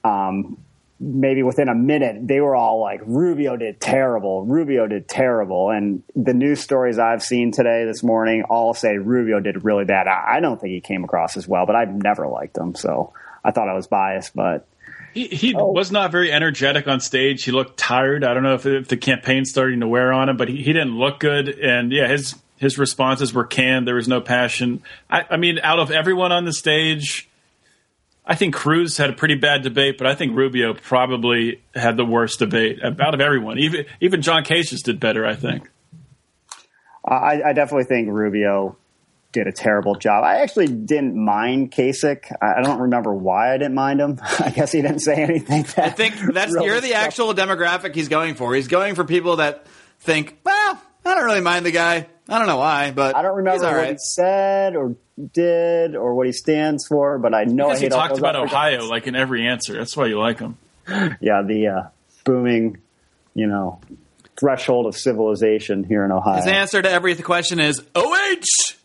[0.02, 0.56] um,
[1.00, 4.44] maybe within a minute, they were all like, "Rubio did terrible.
[4.44, 9.40] Rubio did terrible." And the news stories I've seen today, this morning, all say Rubio
[9.40, 10.06] did really bad.
[10.08, 13.12] I, I don't think he came across as well, but I've never liked him, so
[13.44, 14.34] I thought I was biased.
[14.34, 14.66] But
[15.14, 15.72] He, he Oh.
[15.72, 17.44] was not very energetic on stage.
[17.44, 18.24] He looked tired.
[18.24, 20.72] I don't know if, if the campaign's starting to wear on him, but he, he
[20.72, 21.48] didn't look good.
[21.48, 23.86] And yeah, his his responses were canned.
[23.86, 24.82] There was no passion.
[25.08, 27.27] I, I mean, out of everyone on the stage,
[28.30, 32.04] I think Cruz had a pretty bad debate, but I think Rubio probably had the
[32.04, 33.58] worst debate out of everyone.
[33.58, 35.24] Even even John Kasich did better.
[35.24, 35.68] I think.
[37.06, 38.76] I, I definitely think Rubio
[39.32, 40.24] did a terrible job.
[40.24, 42.30] I actually didn't mind Kasich.
[42.42, 44.20] I I don't remember why I didn't mind him.
[44.40, 45.62] I guess he didn't say anything.
[45.62, 47.02] That I think that's really you're the stuck.
[47.02, 48.54] actual demographic he's going for.
[48.54, 49.66] He's going for people that
[50.00, 52.08] think, well, I don't really mind the guy.
[52.28, 53.92] I don't know why, but I don't remember he's all what right.
[53.92, 54.96] he said or
[55.32, 58.10] did or what he stands for, but I know Because I he hate all talked
[58.10, 58.88] those about Ohio guys.
[58.90, 59.72] like in every answer.
[59.74, 60.56] That's why you like him.
[61.20, 61.82] Yeah, the uh,
[62.24, 62.78] booming,
[63.34, 63.80] you know,
[64.38, 66.36] threshold of civilization here in Ohio.
[66.36, 68.42] His answer to every question is OH.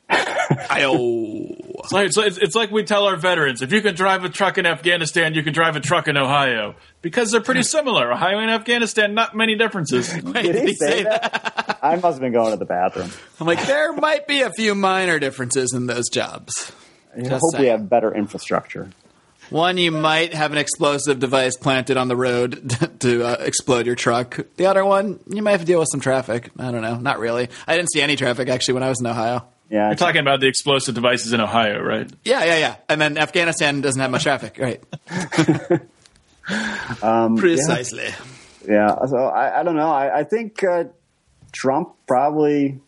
[0.10, 1.56] Io.
[1.84, 4.30] It's like, it's, like, it's like we tell our veterans: if you can drive a
[4.30, 8.12] truck in Afghanistan, you can drive a truck in Ohio because they're pretty similar.
[8.12, 10.14] Ohio and Afghanistan, not many differences.
[10.24, 11.80] Wait, Did he say that?
[11.82, 13.10] I must have been going to the bathroom.
[13.40, 16.72] I'm like, there might be a few minor differences in those jobs.
[17.16, 18.90] I Just hope we have better infrastructure.
[19.50, 22.70] One, you might have an explosive device planted on the road
[23.02, 24.40] to uh, explode your truck.
[24.56, 26.50] The other one, you might have to deal with some traffic.
[26.58, 26.96] I don't know.
[26.98, 27.50] Not really.
[27.68, 29.46] I didn't see any traffic actually when I was in Ohio.
[29.74, 32.08] Yeah, You're talking about the explosive devices in Ohio, right?
[32.24, 32.76] Yeah, yeah, yeah.
[32.88, 34.80] And then Afghanistan doesn't have much traffic, right?
[37.02, 38.10] um, Precisely.
[38.70, 39.04] yeah.
[39.06, 39.90] So I, I don't know.
[39.92, 40.84] I, I think uh,
[41.52, 42.80] Trump probably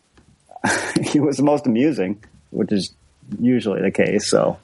[1.02, 2.94] he was the most amusing, which is
[3.40, 4.30] usually the case.
[4.30, 4.60] So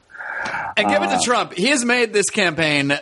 [0.78, 1.53] And give it Uh, to Trump.
[1.53, 2.99] He has made this campaign uh,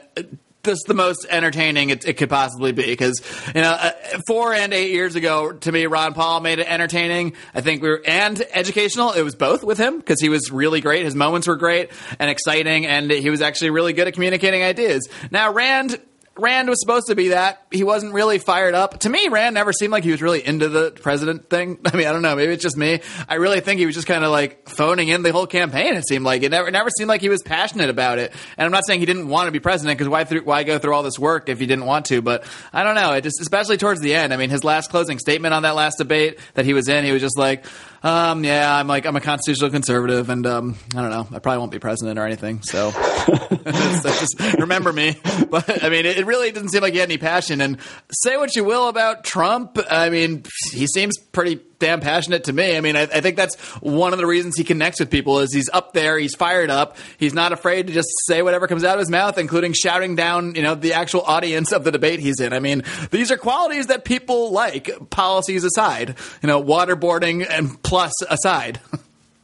[0.64, 2.86] just the most entertaining it, it could possibly be.
[2.86, 3.22] Because
[3.56, 3.92] you know, uh,
[4.28, 7.34] four and eight years ago, to me, Ron Paul made it entertaining.
[7.54, 9.12] I think we were and educational.
[9.12, 11.06] It was both with him because he was really great.
[11.06, 15.08] His moments were great and exciting, and he was actually really good at communicating ideas.
[15.32, 16.00] Now Rand.
[16.40, 17.66] Rand was supposed to be that.
[17.72, 19.00] He wasn't really fired up.
[19.00, 21.80] To me, Rand never seemed like he was really into the president thing.
[21.86, 22.36] I mean, I don't know.
[22.36, 23.02] Maybe it's just me.
[23.28, 25.96] I really think he was just kind of like phoning in the whole campaign.
[25.96, 28.34] It seemed like it never, it never seemed like he was passionate about it.
[28.58, 30.94] And I'm not saying he didn't want to be president because why, why go through
[30.94, 32.22] all this work if he didn't want to?
[32.22, 33.14] But I don't know.
[33.14, 34.34] It just, especially towards the end.
[34.34, 37.12] I mean, his last closing statement on that last debate that he was in, he
[37.12, 37.66] was just like,
[38.04, 41.28] um, yeah, I'm like, I'm a constitutional conservative and, um, I don't know.
[41.36, 42.62] I probably won't be president or anything.
[42.62, 42.92] So,
[43.30, 45.16] so just remember me.
[45.50, 47.62] But I mean, it, it really didn't seem like he had any passion.
[47.62, 47.78] And
[48.12, 52.78] say what you will about Trump, I mean, he seems pretty damn passionate to me.
[52.78, 55.54] I mean, I, I think that's one of the reasons he connects with people is
[55.54, 58.96] he's up there, he's fired up, he's not afraid to just say whatever comes out
[58.96, 62.40] of his mouth, including shouting down, you know, the actual audience of the debate he's
[62.40, 62.54] in.
[62.54, 68.14] I mean, these are qualities that people like, policies aside, you know, waterboarding and plus
[68.30, 68.80] aside.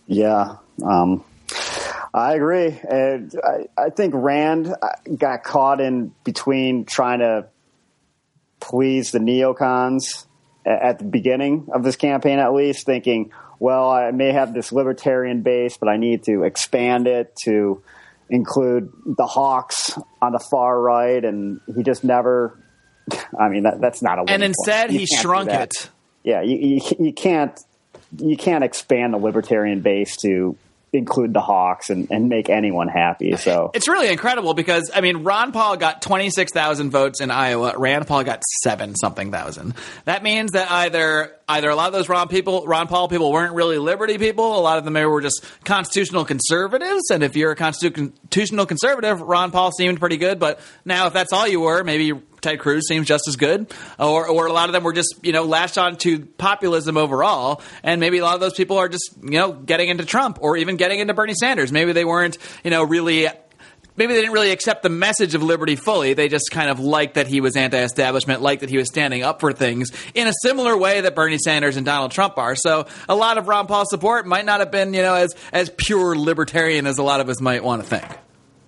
[0.08, 1.24] Yeah, um,
[2.14, 2.80] I agree.
[2.90, 7.48] And I, I think Rand uh, got caught in between trying to
[8.60, 10.25] please the neocons
[10.66, 15.42] at the beginning of this campaign, at least, thinking, well, I may have this libertarian
[15.42, 17.84] base, but I need to expand it to
[18.30, 22.60] include the Hawks on the far right, and he just never.
[23.40, 24.26] I mean, that, that's not a.
[24.28, 25.90] And instead, he shrunk it.
[26.24, 27.58] Yeah, you, you, you can't
[28.18, 30.58] you can't expand the libertarian base to
[30.96, 33.36] include the Hawks and, and make anyone happy.
[33.38, 37.32] So it's really incredible because I mean Ron Paul got twenty six thousand votes in
[37.32, 37.76] Iowa.
[37.78, 39.76] Rand Paul got seven something thousand.
[40.06, 43.54] That means that either either a lot of those Ron people, Ron Paul people, weren't
[43.54, 44.58] really liberty people.
[44.58, 47.10] A lot of them were just constitutional conservatives.
[47.12, 50.40] And if you're a constitutional conservative, Ron Paul seemed pretty good.
[50.40, 52.14] But now, if that's all you were, maybe
[52.46, 53.74] Ted Cruz seems just as good.
[53.98, 57.64] Or, or a lot of them were just you know latched on to populism overall.
[57.82, 60.56] And maybe a lot of those people are just you know getting into Trump or
[60.56, 61.72] even getting into Bernie Sanders.
[61.72, 63.28] Maybe they weren't you know really
[63.98, 66.14] maybe they didn't really accept the message of liberty fully.
[66.14, 69.40] They just kind of liked that he was anti-establishment, liked that he was standing up
[69.40, 72.56] for things in a similar way that Bernie Sanders and Donald Trump are.
[72.56, 75.72] So a lot of Ron Paul's support might not have been, you know, as as
[75.76, 78.06] pure libertarian as a lot of us might want to think.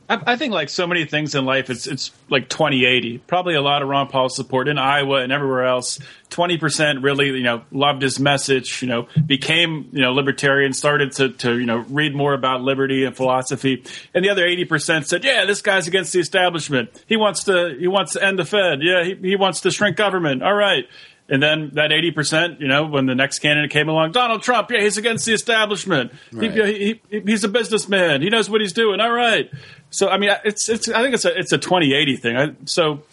[0.10, 3.18] I, think like so many things in life, it's it's like 2080.
[3.20, 5.99] Probably a lot of Ron Paul support in Iowa and everywhere else.
[6.30, 11.30] 20% really, you know, loved his message, you know, became, you know, libertarian, started to,
[11.30, 13.84] to, you know, read more about liberty and philosophy.
[14.14, 16.89] And the other 80% said, yeah, this guy's against the establishment.
[17.08, 18.80] He wants to, he wants to end the Fed.
[18.82, 20.41] Yeah, he, he wants to shrink government.
[20.41, 20.86] All right.
[21.30, 24.82] And then that 80%, you know, when the next candidate came along, Donald Trump, yeah,
[24.82, 26.14] he's against the establishment.
[26.32, 26.53] Right.
[26.53, 28.22] He, he, he's a businessman.
[28.22, 29.01] He knows what he's doing.
[29.01, 29.51] All right.
[29.90, 32.38] So, I mean, it's, it's, I think it's a, it's a 2080 thing.
[32.38, 33.04] I, so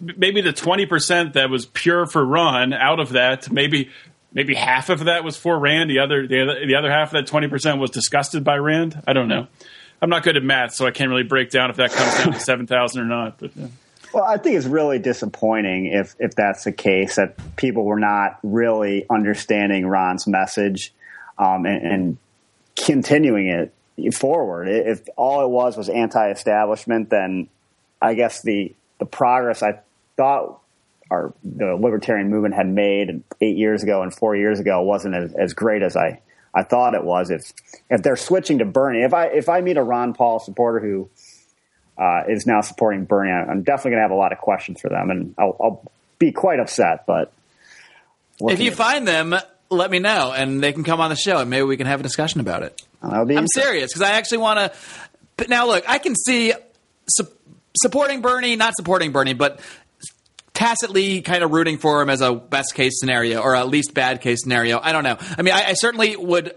[0.00, 3.90] maybe the 20% that was pure for Ron out of that, maybe,
[4.32, 5.90] maybe half of that was for Rand.
[5.90, 9.02] The other, the other, the other half of that 20% was disgusted by Rand.
[9.06, 9.46] I don't know.
[10.00, 12.32] I'm not good at math, so I can't really break down if that comes down
[12.32, 13.68] to 7,000 or not, but yeah.
[14.12, 18.38] Well, I think it's really disappointing if if that's the case that people were not
[18.42, 20.94] really understanding Ron's message
[21.38, 22.18] um, and, and,
[22.76, 23.74] continuing it
[24.12, 24.68] forward.
[24.68, 27.48] If all it was was anti-establishment, then
[28.00, 29.80] I guess the the progress I
[30.16, 30.60] thought
[31.10, 35.34] our the libertarian movement had made eight years ago and four years ago wasn't as,
[35.34, 36.20] as great as I,
[36.54, 37.30] I thought it was.
[37.30, 37.52] If
[37.90, 41.08] if they're switching to Bernie, if I if I meet a Ron Paul supporter who
[41.98, 43.30] uh, is now supporting Bernie.
[43.30, 46.32] I'm definitely going to have a lot of questions for them, and I'll, I'll be
[46.32, 47.06] quite upset.
[47.06, 47.32] But
[48.40, 49.34] if you find them,
[49.70, 52.00] let me know, and they can come on the show, and maybe we can have
[52.00, 52.82] a discussion about it.
[53.36, 54.72] I'm serious because I actually want
[55.38, 55.48] to.
[55.48, 56.52] Now, look, I can see
[57.08, 57.28] su-
[57.76, 59.60] supporting Bernie, not supporting Bernie, but
[60.54, 64.22] tacitly kind of rooting for him as a best case scenario or at least bad
[64.22, 64.80] case scenario.
[64.82, 65.18] I don't know.
[65.36, 66.54] I mean, I, I certainly would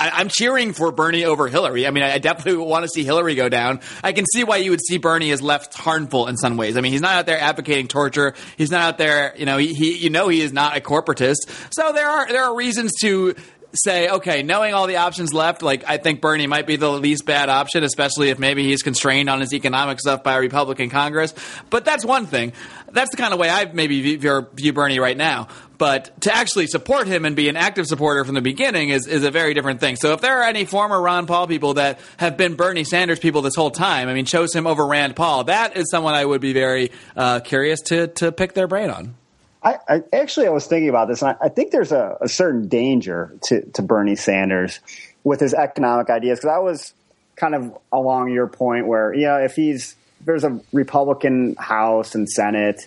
[0.00, 1.86] I, am cheering for Bernie over Hillary.
[1.86, 3.80] I mean, I definitely want to see Hillary go down.
[4.02, 6.76] I can see why you would see Bernie as left harmful in some ways.
[6.76, 8.34] I mean, he's not out there advocating torture.
[8.56, 11.50] He's not out there, you know, he, he you know, he is not a corporatist.
[11.70, 13.34] So there are there are reasons to
[13.74, 17.24] say, okay, knowing all the options left, like I think Bernie might be the least
[17.24, 21.34] bad option, especially if maybe he's constrained on his economic stuff by a Republican Congress.
[21.70, 22.52] But that's one thing.
[22.92, 25.48] That's the kind of way I maybe view, view Bernie right now.
[25.78, 29.24] But to actually support him and be an active supporter from the beginning is, is
[29.24, 29.96] a very different thing.
[29.96, 33.40] So if there are any former Ron Paul people that have been Bernie Sanders people
[33.40, 36.42] this whole time, I mean, chose him over Rand Paul, that is someone I would
[36.42, 39.14] be very uh, curious to, to pick their brain on.
[39.62, 42.28] I, I, actually I was thinking about this, and I, I think there's a, a,
[42.28, 44.80] certain danger to, to Bernie Sanders
[45.22, 46.94] with his economic ideas because I was
[47.36, 52.86] kind of along your point where yeah, if he's there's a Republican House and Senate,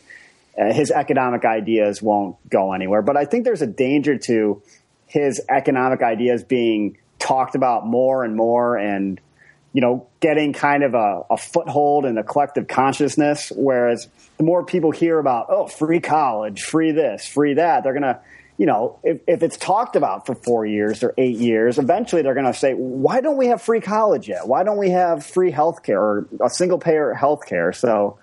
[0.59, 3.01] uh, his economic ideas won't go anywhere.
[3.01, 4.61] But I think there's a danger to
[5.07, 9.19] his economic ideas being talked about more and more and
[9.73, 13.51] you know, getting kind of a, a, foothold in the collective consciousness.
[13.53, 14.07] Whereas
[14.37, 18.19] the more people hear about, oh, free college, free this, free that, they're going to,
[18.59, 22.35] you know, if, if it's talked about for four years or eight years, eventually they're
[22.35, 24.47] going to say, why don't we have free college yet?
[24.47, 27.73] Why don't we have free health care or a single payer health care?
[27.73, 28.19] So,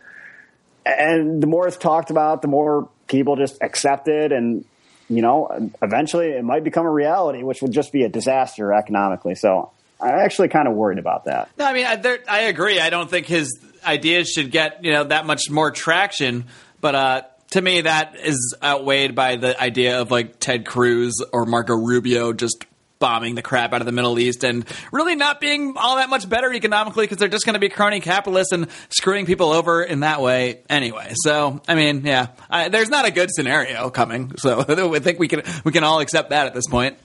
[0.87, 4.31] and the more it's talked about, the more people just accept it.
[4.31, 4.65] And,
[5.09, 9.35] you know, eventually it might become a reality, which would just be a disaster economically.
[9.35, 11.51] So I'm actually kind of worried about that.
[11.59, 12.81] No, I mean, I, I, agree.
[12.81, 16.47] I don't think his ideas should get you know that much more traction,
[16.81, 21.45] but uh, to me, that is outweighed by the idea of like Ted Cruz or
[21.45, 22.65] Marco Rubio just
[23.01, 26.29] bombing the crap out of the Middle East and really not being all that much
[26.29, 30.01] better economically because they're just going to be crony capitalists and screwing people over in
[30.01, 31.13] that way anyway.
[31.25, 34.33] So, I mean, yeah, I, there's not a good scenario coming.
[34.37, 34.61] So
[34.95, 36.99] I think we can we can all accept that at this point.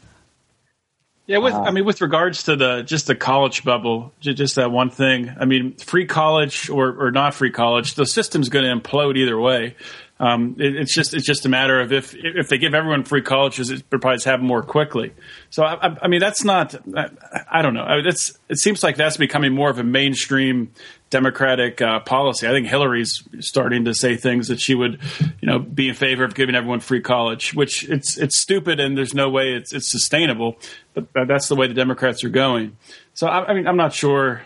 [1.27, 4.71] Yeah, with uh, I mean, with regards to the just the college bubble, just that
[4.71, 5.33] one thing.
[5.39, 9.39] I mean, free college or, or not free college, the system's going to implode either
[9.39, 9.75] way.
[10.19, 13.23] Um, it, it's just it's just a matter of if if they give everyone free
[13.23, 15.13] colleges, it probably happen more quickly.
[15.49, 16.75] So I, I, I mean, that's not.
[16.95, 17.09] I,
[17.51, 17.83] I don't know.
[17.83, 20.71] I, it's it seems like that's becoming more of a mainstream
[21.15, 22.45] Democratic uh, policy.
[22.45, 24.99] I think Hillary's starting to say things that she would,
[25.39, 28.97] you know, be in favor of giving everyone free college, which it's it's stupid and
[28.97, 30.57] there's no way it's it's sustainable.
[30.93, 32.75] But that's the way the Democrats are going.
[33.13, 34.41] So I, I mean, I'm not sure.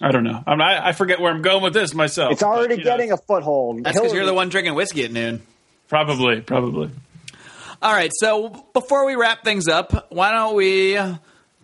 [0.00, 0.44] I don't know.
[0.46, 2.30] I'm, I, I forget where I'm going with this myself.
[2.30, 3.82] It's already but, getting know, a foothold.
[3.82, 5.42] That's because you're the one drinking whiskey at noon.
[5.88, 6.90] Probably, probably.
[7.82, 8.12] All right.
[8.14, 10.98] So before we wrap things up, why don't we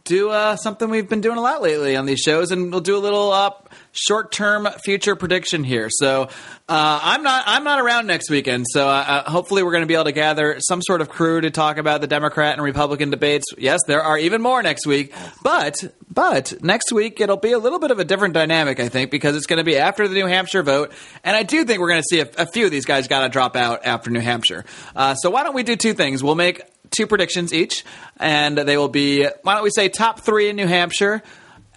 [0.04, 2.96] do uh, something we've been doing a lot lately on these shows, and we'll do
[2.96, 3.50] a little uh,
[3.92, 5.88] short-term future prediction here.
[5.90, 6.24] So
[6.68, 8.92] uh, I'm not I'm not around next weekend, so uh,
[9.26, 11.78] uh hopefully we're going to be able to gather some sort of crew to talk
[11.78, 13.44] about the Democrat and Republican debates.
[13.56, 15.76] Yes, there are even more next week, but
[16.10, 19.36] but next week it'll be a little bit of a different dynamic, I think, because
[19.36, 20.92] it's going to be after the New Hampshire vote,
[21.22, 23.20] and I do think we're going to see a, a, few of these guys got
[23.20, 24.64] to drop out after New Hampshire.
[24.94, 26.22] Uh, so why don't we do two things?
[26.22, 26.62] We'll make
[26.92, 27.84] two predictions each,
[28.18, 31.22] and they will be why don't we say top three in New Hampshire.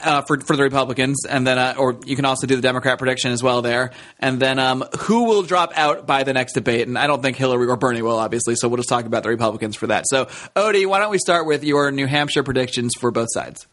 [0.04, 2.98] Uh, for for the Republicans, and then uh, or you can also do the Democrat
[2.98, 6.86] prediction as well there, and then um, who will drop out by the next debate?
[6.86, 8.58] And I don't think Hillary or Bernie will, obviously.
[8.58, 10.04] So we'll just talk about the Republicans for that.
[10.10, 13.68] So Odie, why don't we start with your New Hampshire predictions for both sides?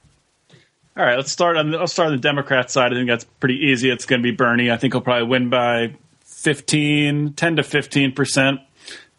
[0.97, 1.72] All right, let's start on.
[1.72, 2.93] The, I'll start on the Democrat side.
[2.93, 3.90] I think that's pretty easy.
[3.90, 4.70] It's going to be Bernie.
[4.70, 5.97] I think he'll probably win by
[6.43, 8.61] 15, 10 to fifteen percent.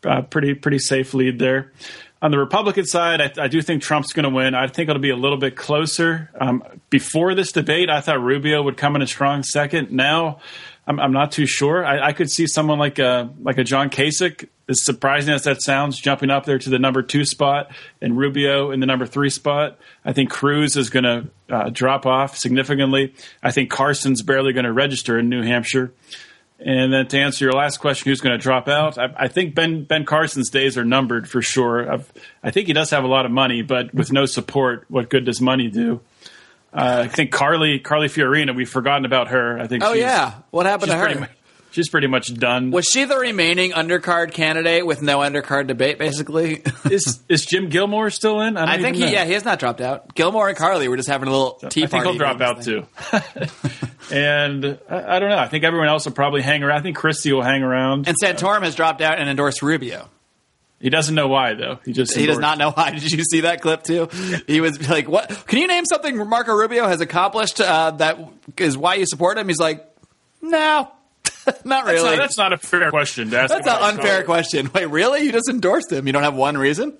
[0.05, 1.71] Uh, pretty pretty safe lead there.
[2.23, 4.55] On the Republican side, I, I do think Trump's going to win.
[4.55, 6.31] I think it'll be a little bit closer.
[6.39, 9.91] Um, before this debate, I thought Rubio would come in a strong second.
[9.91, 10.39] Now,
[10.87, 11.85] I'm, I'm not too sure.
[11.85, 15.61] I, I, could see someone like a like a John Kasich, as surprising as that
[15.61, 17.71] sounds, jumping up there to the number two spot,
[18.01, 19.77] and Rubio in the number three spot.
[20.05, 23.13] I think Cruz is going to uh, drop off significantly.
[23.41, 25.91] I think Carson's barely going to register in New Hampshire.
[26.65, 28.97] And then to answer your last question, who's going to drop out?
[28.97, 31.91] I, I, think Ben Ben Carson's days are numbered for sure.
[31.91, 32.11] I've,
[32.41, 35.25] i think he does have a lot of money, but with no support, what good
[35.25, 35.99] does money do?
[36.73, 39.59] Uh, I think Carly Carly Fiorina, we've forgotten about her.
[39.59, 39.83] I think.
[39.83, 41.19] Oh yeah, what happened to her?
[41.19, 41.29] Much,
[41.73, 42.71] she's pretty much done.
[42.71, 45.99] Was she the remaining undercard candidate with no undercard debate?
[45.99, 48.55] Basically, is is Jim Gilmore still in?
[48.55, 50.13] I, I think he, yeah, he has not dropped out.
[50.15, 52.85] Gilmore and Carly were just having a little tea I think he'll drop out too.
[54.11, 55.37] and I, I, don't know.
[55.37, 56.79] I think everyone else will probably hang around.
[56.79, 58.07] I think Christie will hang around.
[58.07, 60.09] And Santorum has dropped out and endorsed Rubio.
[60.79, 61.79] He doesn't know why though.
[61.85, 62.91] He just he does not know why.
[62.99, 64.09] Did you see that clip too?
[64.47, 65.29] He was like, "What?
[65.47, 68.19] Can you name something Marco Rubio has accomplished uh, that
[68.57, 69.89] is why you support him?" He's like,
[70.41, 70.91] "No,
[71.65, 73.29] not really." That's not, that's not, a fair question.
[73.31, 73.49] To ask.
[73.53, 74.69] That's an unfair question.
[74.73, 75.23] Wait, really?
[75.25, 76.07] You just endorsed him?
[76.07, 76.97] You don't have one reason?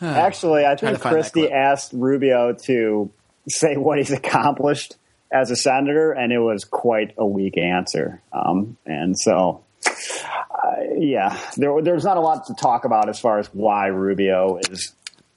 [0.00, 3.10] Actually, I think Christie asked Rubio to
[3.48, 4.96] say what he's accomplished
[5.32, 8.22] as a senator, and it was quite a weak answer.
[8.32, 13.38] Um, and so uh, yeah, there, there's not a lot to talk about as far
[13.38, 14.92] as why Rubio is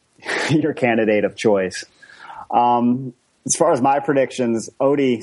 [0.50, 1.84] your candidate of choice.
[2.50, 3.14] Um,
[3.46, 5.22] as far as my predictions, Odie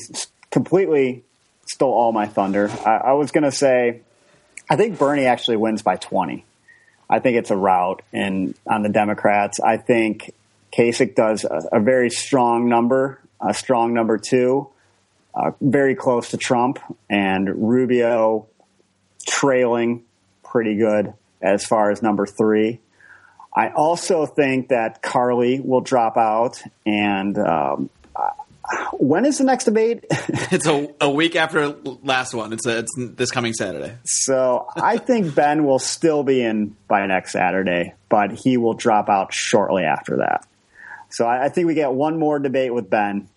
[0.51, 1.25] completely
[1.69, 2.69] stole all my thunder.
[2.85, 4.01] I, I was going to say,
[4.69, 6.45] I think Bernie actually wins by 20.
[7.11, 9.61] I think it's a rout in on the Democrats.
[9.61, 10.35] I think
[10.77, 14.69] Kasich does a, a very strong number, a strong number two,
[15.35, 18.47] uh, very close to Trump, and Rubio
[19.27, 20.05] trailing
[20.43, 22.81] pretty good as far as number three.
[23.55, 26.63] I also think that Carly will drop out.
[26.87, 27.91] And um,
[28.99, 30.05] when is the next debate?
[30.11, 31.69] it's a, a, week after
[32.03, 32.53] last one.
[32.53, 33.97] It's, a, it's this coming Saturday.
[34.05, 39.09] So I think Ben will still be in by next Saturday, but he will drop
[39.09, 40.47] out shortly after that.
[41.11, 43.29] So I, I think we get one more debate with Ben,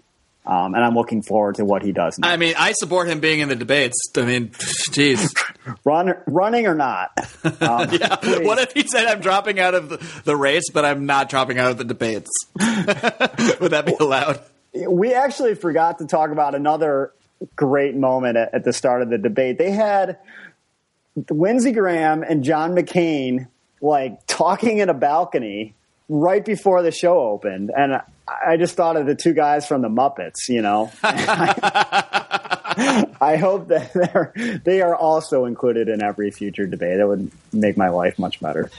[0.45, 2.18] um, and I'm looking forward to what he does.
[2.18, 2.32] Next.
[2.32, 3.95] I mean, I support him being in the debates.
[4.18, 4.49] I mean,
[4.89, 5.34] jeez,
[5.86, 7.12] Run, running or not?
[7.43, 8.39] Um, yeah.
[8.39, 11.59] What if he said, "I'm dropping out of the, the, race, but I'm not dropping
[11.59, 12.32] out of the debates"?
[12.57, 14.41] Would that be allowed?
[14.74, 17.13] We actually forgot to talk about another
[17.55, 19.57] great moment at, at the start of the debate.
[19.57, 20.17] They had
[21.30, 23.47] Lindsey Graham and John McCain
[23.82, 25.74] like talking in a balcony
[26.07, 29.89] right before the show opened, and I just thought of the two guys from the
[29.89, 30.47] Muppets.
[30.47, 36.97] You know, I hope that they're they are also included in every future debate.
[36.97, 38.69] That would make my life much better.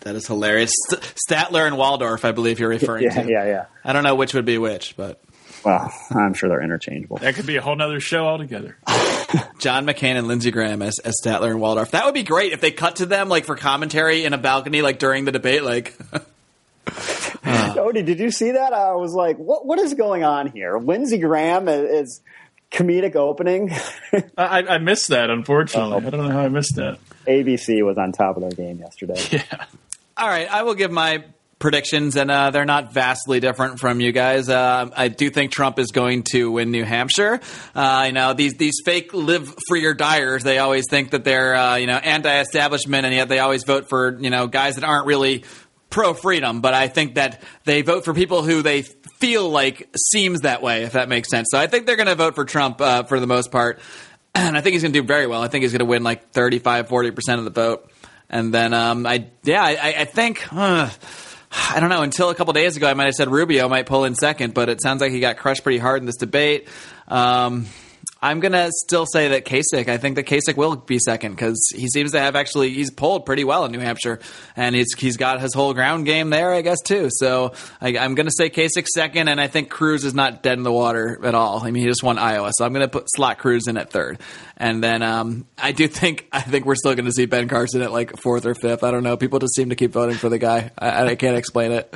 [0.00, 0.72] That is hilarious.
[0.90, 3.30] Statler and Waldorf, I believe you're referring yeah, to.
[3.30, 3.64] Yeah, yeah.
[3.84, 5.20] I don't know which would be which, but
[5.64, 7.16] well, I'm sure they're interchangeable.
[7.18, 8.76] That could be a whole other show altogether.
[9.58, 11.92] John McCain and Lindsey Graham as, as Statler and Waldorf.
[11.92, 14.82] That would be great if they cut to them like for commentary in a balcony,
[14.82, 15.64] like during the debate.
[15.64, 16.20] Like, uh.
[17.76, 18.72] Odie, did you see that?
[18.74, 20.78] I was like, what What is going on here?
[20.78, 22.20] Lindsey Graham is
[22.70, 23.70] comedic opening.
[24.36, 25.94] I, I, missed that, unfortunately.
[25.94, 26.06] Oh.
[26.06, 26.98] I don't know how I missed that.
[27.26, 29.20] ABC was on top of their game yesterday.
[29.32, 29.66] Yeah.
[30.16, 31.24] All right, I will give my
[31.58, 34.48] predictions, and uh, they're not vastly different from you guys.
[34.48, 37.40] Uh, I do think Trump is going to win New Hampshire.
[37.74, 39.94] Uh, you know, these these fake live free or.
[40.38, 44.16] They always think that they're uh, you know anti-establishment, and yet they always vote for
[44.20, 45.44] you know guys that aren't really
[45.90, 46.60] pro freedom.
[46.60, 48.82] But I think that they vote for people who they
[49.18, 51.48] feel like seems that way, if that makes sense.
[51.50, 53.80] So I think they're going to vote for Trump uh, for the most part,
[54.34, 55.42] and I think he's going to do very well.
[55.42, 57.90] I think he's going to win like 35, 40 percent of the vote.
[58.30, 60.90] And then, um, I yeah, I, I think uh,
[61.52, 62.02] I don't know.
[62.02, 64.68] Until a couple days ago, I might have said Rubio might pull in second, but
[64.68, 66.68] it sounds like he got crushed pretty hard in this debate.
[67.06, 67.66] Um,
[68.24, 69.86] I'm gonna still say that Kasich.
[69.86, 73.26] I think that Kasich will be second because he seems to have actually he's polled
[73.26, 74.18] pretty well in New Hampshire,
[74.56, 77.08] and he's he's got his whole ground game there, I guess too.
[77.10, 77.52] So
[77.82, 80.72] I, am gonna say Kasich second, and I think Cruz is not dead in the
[80.72, 81.62] water at all.
[81.64, 84.18] I mean, he just won Iowa, so I'm gonna put slot Cruz in at third,
[84.56, 87.92] and then um, I do think I think we're still gonna see Ben Carson at
[87.92, 88.84] like fourth or fifth.
[88.84, 89.18] I don't know.
[89.18, 90.70] People just seem to keep voting for the guy.
[90.78, 91.94] I, I can't explain it.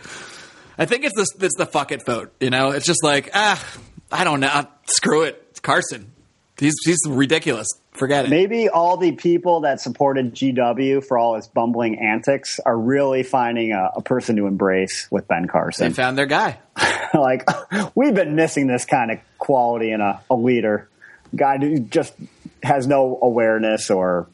[0.77, 2.35] I think it's the it's the fuck it vote.
[2.39, 3.67] You know, it's just like ah,
[4.13, 4.67] I don't know.
[4.85, 5.43] Screw it.
[5.53, 6.13] It's Carson.
[6.59, 7.69] He's he's ridiculous.
[7.93, 8.31] Forget it.
[8.31, 13.73] Maybe all the people that supported GW for all his bumbling antics are really finding
[13.73, 15.89] a, a person to embrace with Ben Carson.
[15.89, 16.59] They found their guy.
[17.15, 17.49] like
[17.95, 20.89] we've been missing this kind of quality in a, a leader,
[21.35, 22.15] guy who just
[22.63, 24.29] has no awareness or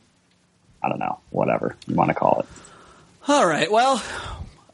[0.83, 2.47] I don't know, whatever you want to call it.
[3.27, 3.70] All right.
[3.70, 4.03] Well,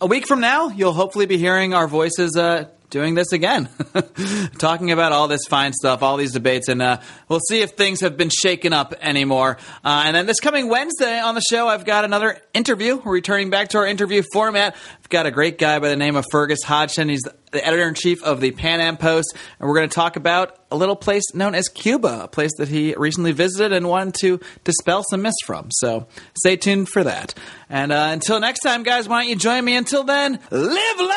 [0.01, 3.69] a week from now, you'll hopefully be hearing our voices uh, doing this again,
[4.59, 8.01] talking about all this fine stuff, all these debates, and uh, we'll see if things
[8.01, 9.57] have been shaken up anymore.
[9.85, 12.97] Uh, and then this coming Wednesday on the show, I've got another interview.
[12.97, 14.77] We're returning back to our interview format.
[15.11, 17.09] Got a great guy by the name of Fergus Hodgson.
[17.09, 20.15] He's the editor in chief of the Pan Am Post, and we're going to talk
[20.15, 24.15] about a little place known as Cuba, a place that he recently visited and wanted
[24.21, 25.67] to dispel some myths from.
[25.73, 26.07] So
[26.39, 27.35] stay tuned for that.
[27.69, 29.75] And uh, until next time, guys, why don't you join me?
[29.75, 31.09] Until then, live long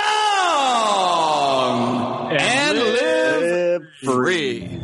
[2.32, 4.80] and, and live, live free.